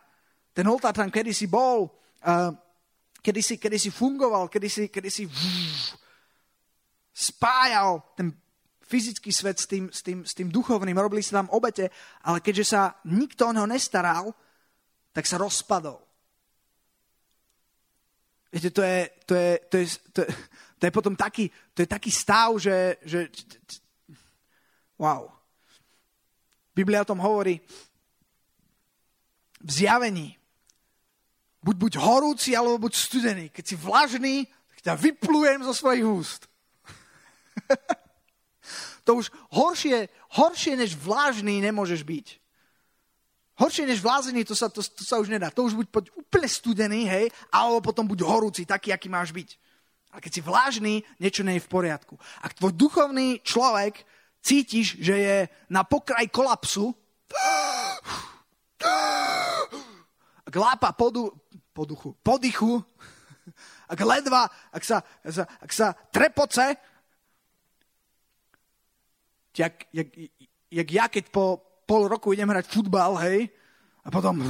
ten 0.55 0.63
oltár 0.71 0.95
tam 0.95 1.11
kedysi 1.11 1.51
bol, 1.51 1.91
uh, 2.23 2.55
kedysi, 3.19 3.59
kedysi 3.59 3.91
fungoval, 3.91 4.47
kedysi, 4.47 4.87
kedysi 4.87 5.27
vš, 5.27 5.99
spájal 7.11 8.15
ten 8.15 8.31
fyzický 8.89 9.35
svet 9.35 9.59
s 9.59 9.67
tým, 9.67 9.91
s, 9.91 10.01
tým, 10.01 10.23
s 10.25 10.33
tým 10.33 10.49
duchovným, 10.49 10.97
robili 10.97 11.21
sa 11.21 11.43
tam 11.43 11.53
obete, 11.53 11.91
ale 12.25 12.41
keďže 12.41 12.65
sa 12.65 12.97
nikto 13.11 13.51
o 13.51 13.53
neho 13.53 13.67
nestaral, 13.67 14.33
tak 15.13 15.27
sa 15.27 15.37
rozpadol. 15.37 15.99
Viete, 18.49 18.73
to 18.73 18.81
je, 18.81 18.99
to 19.29 19.35
je, 19.35 19.51
to 19.69 19.75
je, 19.77 19.87
to 20.15 20.21
je, 20.25 20.29
to 20.79 20.83
je 20.89 20.93
potom 20.95 21.13
taký, 21.13 21.51
to 21.77 21.85
je 21.85 21.89
taký 21.91 22.09
stav, 22.09 22.57
že, 22.57 22.97
že 23.05 23.29
wow. 24.97 25.29
Biblia 26.73 27.05
o 27.05 27.11
tom 27.13 27.21
hovorí, 27.21 27.61
v 29.61 29.71
zjavení. 29.71 30.39
Buď 31.63 31.77
buď 31.77 31.93
horúci, 31.99 32.55
alebo 32.55 32.79
buď 32.89 32.95
studený. 32.95 33.47
Keď 33.51 33.65
si 33.67 33.77
vlažný, 33.77 34.47
tak 34.75 34.79
ťa 34.83 34.95
vyplujem 34.95 35.61
zo 35.67 35.75
svojich 35.75 36.07
úst. 36.07 36.47
to 39.07 39.19
už 39.19 39.33
horšie, 39.51 40.07
horšie 40.39 40.79
než 40.79 40.95
vlažný 40.95 41.59
nemôžeš 41.59 42.07
byť. 42.07 42.27
Horšie 43.59 43.91
než 43.91 43.99
vlázený, 43.99 44.47
to 44.47 44.55
sa, 44.55 44.71
to, 44.71 44.79
to 44.79 45.03
sa 45.03 45.19
už 45.19 45.35
nedá. 45.35 45.51
To 45.51 45.67
už 45.67 45.75
buď 45.75 45.87
poď 45.91 46.05
úplne 46.15 46.47
studený, 46.47 47.11
hej, 47.11 47.27
alebo 47.51 47.91
potom 47.91 48.07
buď 48.07 48.23
horúci, 48.23 48.63
taký, 48.63 48.95
aký 48.95 49.11
máš 49.11 49.35
byť. 49.35 49.59
Ale 50.15 50.23
keď 50.23 50.33
si 50.33 50.41
vlážný, 50.41 50.95
niečo 51.19 51.43
nie 51.43 51.59
je 51.59 51.67
v 51.67 51.73
poriadku. 51.75 52.15
Ak 52.39 52.55
tvoj 52.55 52.71
duchovný 52.79 53.43
človek 53.43 54.07
cítiš, 54.39 55.03
že 55.03 55.15
je 55.19 55.37
na 55.75 55.83
pokraj 55.83 56.31
kolapsu, 56.31 56.95
Glápa 60.49 60.97
podu, 60.97 61.29
po 61.73 61.85
duchu, 61.85 62.17
po 62.25 62.41
dychu, 62.41 62.81
ak 63.93 64.01
ledva, 64.01 64.49
ak 64.73 64.83
sa, 64.85 65.05
ak 65.61 65.73
sa 65.73 65.93
trepoce, 66.13 66.77
jak, 69.53 69.75
jak, 69.93 70.09
jak 70.71 70.89
ja, 70.93 71.05
keď 71.09 71.25
po 71.29 71.61
pol 71.89 72.09
roku 72.09 72.33
idem 72.33 72.49
hrať 72.49 72.69
futbal, 72.69 73.17
hej, 73.25 73.49
a 74.05 74.09
potom 74.13 74.41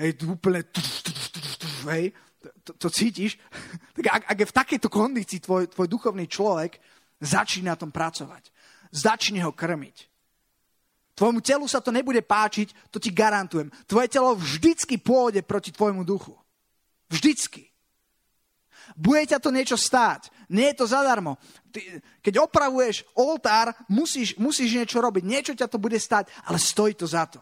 hej, 0.00 0.10
úplne 0.24 0.60
hej, 1.92 2.04
to, 2.64 2.72
to 2.76 2.88
cítiš, 2.88 3.36
tak 3.96 4.06
ak, 4.10 4.22
ak 4.32 4.38
je 4.40 4.46
v 4.48 4.56
takejto 4.56 4.88
kondícii 4.88 5.40
tvoj, 5.40 5.68
tvoj 5.72 5.88
duchovný 5.88 6.26
človek, 6.28 6.80
začína 7.20 7.74
na 7.74 7.80
tom 7.80 7.90
pracovať. 7.92 8.52
Začni 8.92 9.42
ho 9.42 9.52
krmiť. 9.52 10.15
Tvojmu 11.16 11.40
telu 11.40 11.64
sa 11.64 11.80
to 11.80 11.88
nebude 11.88 12.20
páčiť, 12.20 12.92
to 12.92 13.00
ti 13.00 13.08
garantujem. 13.08 13.72
Tvoje 13.88 14.12
telo 14.12 14.36
vždycky 14.36 15.00
pôjde 15.00 15.40
proti 15.40 15.72
tvojmu 15.72 16.04
duchu. 16.04 16.36
Vždycky. 17.08 17.72
Bude 18.92 19.24
ťa 19.24 19.40
to 19.40 19.48
niečo 19.48 19.80
stáť. 19.80 20.28
Nie 20.52 20.76
je 20.76 20.84
to 20.84 20.86
zadarmo. 20.86 21.40
Ty, 21.72 22.04
keď 22.20 22.44
opravuješ 22.44 23.08
oltár, 23.16 23.72
musíš, 23.88 24.36
musíš 24.36 24.76
niečo 24.76 25.00
robiť. 25.00 25.24
Niečo 25.24 25.52
ťa 25.56 25.66
to 25.66 25.80
bude 25.80 25.96
stáť, 25.96 26.28
ale 26.46 26.60
stojí 26.60 26.92
to 26.94 27.08
za 27.08 27.24
to. 27.26 27.40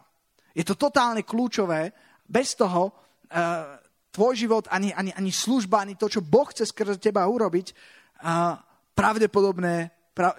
Je 0.55 0.63
to 0.63 0.79
totálne 0.79 1.21
kľúčové. 1.27 1.91
Bez 2.25 2.55
toho 2.55 2.89
uh, 2.89 3.77
tvoj 4.09 4.33
život, 4.39 4.65
ani, 4.71 4.95
ani, 4.95 5.11
ani 5.13 5.31
služba, 5.35 5.83
ani 5.83 5.99
to, 5.99 6.07
čo 6.07 6.23
Boh 6.23 6.47
chce 6.47 6.65
skrze 6.65 6.97
teba 6.97 7.27
urobiť, 7.27 7.75
uh, 8.23 8.57
pravdepodobne 8.95 9.91
pra, 10.15 10.33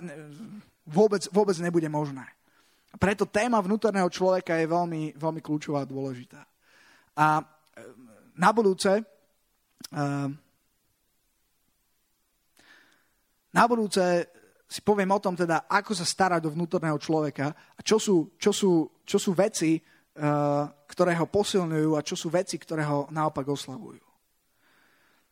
vôbec, 0.88 1.28
vôbec 1.30 1.56
nebude 1.60 1.86
možné. 1.92 2.35
Preto 2.96 3.28
téma 3.28 3.60
vnútorného 3.60 4.08
človeka 4.08 4.56
je 4.56 4.66
veľmi, 4.66 5.02
veľmi 5.16 5.40
kľúčová 5.44 5.84
a 5.84 5.90
dôležitá. 5.90 6.40
A 7.16 7.44
na 8.36 8.50
budúce 8.52 9.00
uh, 9.92 10.28
na 13.52 13.64
budúce 13.64 14.04
si 14.68 14.82
poviem 14.82 15.08
o 15.14 15.22
tom 15.22 15.32
teda, 15.32 15.64
ako 15.64 15.96
sa 15.96 16.04
starať 16.04 16.44
do 16.44 16.52
vnútorného 16.52 16.98
človeka 17.00 17.54
a 17.54 17.80
čo 17.80 17.96
sú, 17.96 18.36
čo 18.36 18.50
sú, 18.52 19.00
čo 19.06 19.16
sú 19.16 19.32
veci, 19.32 19.78
uh, 19.78 20.68
ktoré 20.84 21.16
ho 21.16 21.24
posilňujú 21.30 21.96
a 21.96 22.04
čo 22.04 22.18
sú 22.18 22.28
veci, 22.28 22.60
ktoré 22.60 22.84
ho 22.84 23.08
naopak 23.08 23.46
oslavujú. 23.48 24.04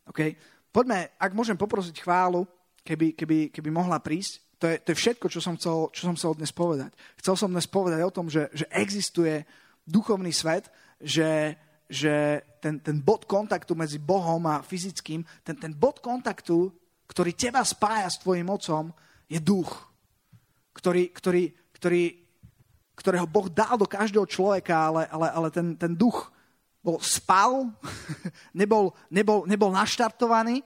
Okay? 0.09 0.37
Poďme, 0.69 1.17
ak 1.17 1.31
môžem 1.33 1.57
poprosiť 1.57 2.01
chválu, 2.01 2.45
keby, 2.85 3.17
keby, 3.17 3.37
keby 3.49 3.69
mohla 3.73 3.97
prísť. 3.97 4.44
To 4.59 4.65
je, 4.71 4.75
to 4.79 4.87
je 4.95 5.01
všetko, 5.01 5.25
čo 5.27 5.39
som, 5.43 5.59
chcel, 5.59 5.91
čo 5.91 6.07
som 6.07 6.15
chcel 6.15 6.31
dnes 6.39 6.51
povedať. 6.55 6.95
Chcel 7.19 7.35
som 7.35 7.51
dnes 7.51 7.67
povedať 7.67 8.01
o 8.03 8.13
tom, 8.13 8.31
že, 8.31 8.47
že 8.55 8.65
existuje 8.71 9.43
duchovný 9.83 10.31
svet, 10.31 10.71
že, 11.03 11.59
že 11.91 12.39
ten, 12.63 12.79
ten 12.79 13.03
bod 13.03 13.27
kontaktu 13.27 13.75
medzi 13.75 13.99
Bohom 13.99 14.41
a 14.47 14.63
fyzickým, 14.63 15.27
ten, 15.43 15.55
ten 15.59 15.75
bod 15.75 15.99
kontaktu 15.99 16.71
ktorý 17.05 17.31
teba 17.37 17.61
spája 17.61 18.09
s 18.09 18.21
tvojim 18.21 18.45
mocom, 18.49 18.89
je 19.29 19.37
duch, 19.41 19.69
ktorý, 20.77 21.09
ktorý, 21.13 21.43
ktorý, 21.73 22.03
ktorého 22.97 23.27
Boh 23.29 23.49
dal 23.49 23.77
do 23.77 23.89
každého 23.89 24.25
človeka, 24.25 24.73
ale, 24.73 25.03
ale, 25.09 25.27
ale 25.33 25.47
ten, 25.53 25.73
ten 25.77 25.93
duch 25.93 26.29
bol 26.85 27.01
spal, 27.01 27.73
nebol, 28.59 28.93
nebol, 29.09 29.45
nebol 29.49 29.73
naštartovaný. 29.73 30.61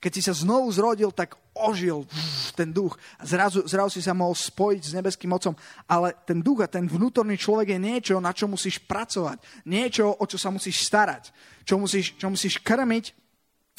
Keď 0.00 0.12
si 0.16 0.22
sa 0.24 0.32
znovu 0.32 0.72
zrodil, 0.72 1.12
tak 1.12 1.36
ožil 1.52 2.08
ten 2.56 2.72
duch. 2.72 2.96
Zrazu, 3.20 3.68
zrazu 3.68 4.00
si 4.00 4.02
sa 4.02 4.16
mohol 4.16 4.32
spojiť 4.32 4.82
s 4.82 4.96
nebeským 4.96 5.28
mocom. 5.28 5.52
Ale 5.84 6.16
ten 6.24 6.40
duch 6.40 6.64
a 6.64 6.72
ten 6.72 6.88
vnútorný 6.88 7.36
človek 7.36 7.76
je 7.76 7.80
niečo, 7.80 8.14
na 8.16 8.32
čo 8.32 8.48
musíš 8.48 8.80
pracovať. 8.80 9.68
Niečo, 9.68 10.08
o 10.08 10.24
čo 10.24 10.40
sa 10.40 10.48
musíš 10.48 10.88
starať. 10.88 11.28
Čo 11.68 11.76
musíš, 11.76 12.16
čo 12.16 12.32
musíš 12.32 12.56
krmiť 12.64 13.20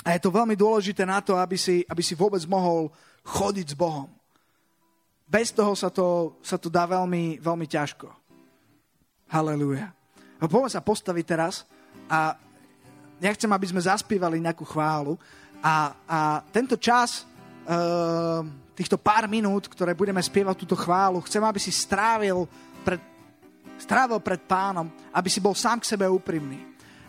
a 0.02 0.18
je 0.18 0.22
to 0.22 0.34
veľmi 0.34 0.58
dôležité 0.58 1.06
na 1.06 1.22
to, 1.22 1.38
aby 1.38 1.58
si, 1.58 1.86
aby 1.86 2.02
si 2.02 2.18
vôbec 2.18 2.42
mohol 2.50 2.90
chodiť 3.22 3.74
s 3.74 3.78
Bohom. 3.78 4.10
Bez 5.30 5.54
toho 5.54 5.78
sa 5.78 5.94
to, 5.94 6.38
sa 6.42 6.58
to 6.58 6.68
dá 6.68 6.90
veľmi, 6.90 7.38
veľmi 7.38 7.66
ťažko. 7.70 8.10
Halelúja. 9.30 9.94
No, 10.42 10.50
poďme 10.50 10.74
sa 10.74 10.82
postaviť 10.82 11.26
teraz 11.26 11.70
a 12.10 12.34
ja 13.22 13.32
chcem, 13.38 13.48
aby 13.54 13.70
sme 13.70 13.86
zaspívali 13.86 14.42
nejakú 14.42 14.66
chválu 14.66 15.16
a, 15.62 15.94
a 16.10 16.20
tento 16.50 16.76
čas, 16.76 17.24
uh, 17.70 18.42
týchto 18.74 18.98
pár 18.98 19.30
minút, 19.30 19.70
ktoré 19.70 19.94
budeme 19.94 20.20
spievať 20.20 20.56
túto 20.58 20.74
chválu, 20.74 21.22
chcem, 21.22 21.42
aby 21.46 21.62
si 21.62 21.70
strávil 21.70 22.50
pred, 22.82 22.98
strávil 23.78 24.18
pred 24.18 24.42
pánom, 24.42 24.90
aby 25.14 25.30
si 25.30 25.38
bol 25.38 25.54
sám 25.54 25.78
k 25.78 25.94
sebe 25.94 26.10
úprimný. 26.10 26.58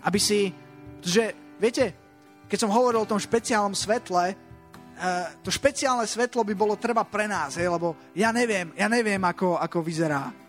Aby 0.05 0.21
si, 0.21 0.53
že 1.01 1.57
viete, 1.57 1.97
keď 2.45 2.69
som 2.69 2.75
hovoril 2.75 3.03
o 3.03 3.09
tom 3.09 3.17
špeciálnom 3.17 3.73
svetle, 3.73 4.37
uh, 4.37 5.27
to 5.41 5.49
špeciálne 5.49 6.05
svetlo 6.05 6.45
by 6.45 6.53
bolo 6.53 6.77
treba 6.77 7.09
pre 7.09 7.25
nás, 7.25 7.57
hej, 7.57 7.73
lebo 7.73 7.97
ja 8.13 8.29
neviem, 8.37 8.77
ja 8.77 8.93
neviem 8.93 9.21
ako, 9.25 9.57
ako 9.57 9.81
vyzerá 9.81 10.42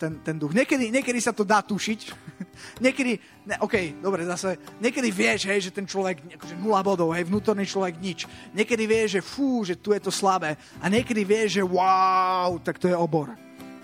ten, 0.00 0.20
ten 0.24 0.36
duch. 0.38 0.56
Niekedy, 0.56 0.88
niekedy 0.88 1.20
sa 1.20 1.36
to 1.36 1.44
dá 1.44 1.60
tušiť. 1.60 2.00
niekedy, 2.84 3.20
ne, 3.48 3.56
OK, 3.60 4.00
dobre, 4.02 4.24
zase, 4.24 4.56
niekedy 4.80 5.08
vieš, 5.12 5.48
hej, 5.48 5.68
že 5.68 5.74
ten 5.74 5.84
človek, 5.84 6.38
akože 6.40 6.54
nula 6.56 6.80
bodov, 6.80 7.12
hej, 7.12 7.28
vnútorný 7.28 7.68
človek 7.68 7.96
nič. 8.00 8.24
Niekedy 8.56 8.84
vieš, 8.88 9.08
že 9.18 9.22
fú, 9.22 9.62
že 9.64 9.76
tu 9.76 9.92
je 9.92 10.00
to 10.00 10.12
slabé. 10.12 10.56
A 10.80 10.88
niekedy 10.88 11.24
vieš, 11.24 11.60
že 11.60 11.64
wow, 11.64 12.56
tak 12.60 12.80
to 12.80 12.88
je 12.88 12.96
obor. 12.96 13.32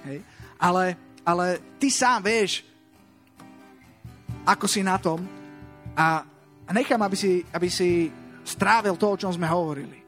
Hej. 0.08 0.24
Ale, 0.60 0.96
ale 1.24 1.60
ty 1.80 1.92
sám 1.92 2.24
vieš, 2.24 2.64
ako 4.44 4.68
si 4.68 4.84
na 4.84 5.00
tom 5.00 5.24
a 5.96 6.34
a 6.64 6.70
nechám, 6.72 7.00
aby 7.02 7.16
si, 7.16 7.44
aby 7.52 7.68
si 7.68 8.08
strávil 8.44 8.96
to, 8.96 9.12
o 9.12 9.20
čom 9.20 9.32
sme 9.32 9.44
hovorili. 9.48 10.03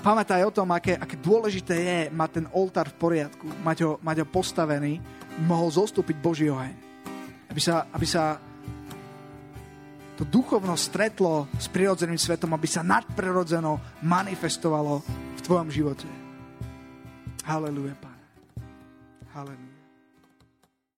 Pamätaj 0.00 0.44
o 0.46 0.54
tom, 0.54 0.70
aké, 0.70 0.94
aké 0.94 1.16
dôležité 1.18 1.74
je 1.76 2.00
mať 2.14 2.30
ten 2.42 2.46
oltár 2.54 2.88
v 2.92 2.98
poriadku, 3.00 3.46
mať 3.64 3.78
ho, 3.82 3.92
mať 4.00 4.22
ho 4.22 4.26
postavený, 4.28 5.02
mohol 5.44 5.68
zostúpiť 5.72 6.16
Boží 6.20 6.46
oheň. 6.46 6.74
Aby 7.50 7.60
sa, 7.60 7.88
aby 7.90 8.06
sa 8.06 8.38
to 10.16 10.24
duchovno 10.24 10.72
stretlo 10.80 11.44
s 11.60 11.68
prirodzeným 11.68 12.16
svetom, 12.16 12.56
aby 12.56 12.64
sa 12.64 12.80
nadprirodzeno 12.80 14.00
manifestovalo 14.04 15.04
v 15.36 15.40
tvojom 15.44 15.68
živote. 15.68 16.08
Haleluja, 17.44 17.94
Pane. 18.00 18.24
Haleluja. 19.36 19.75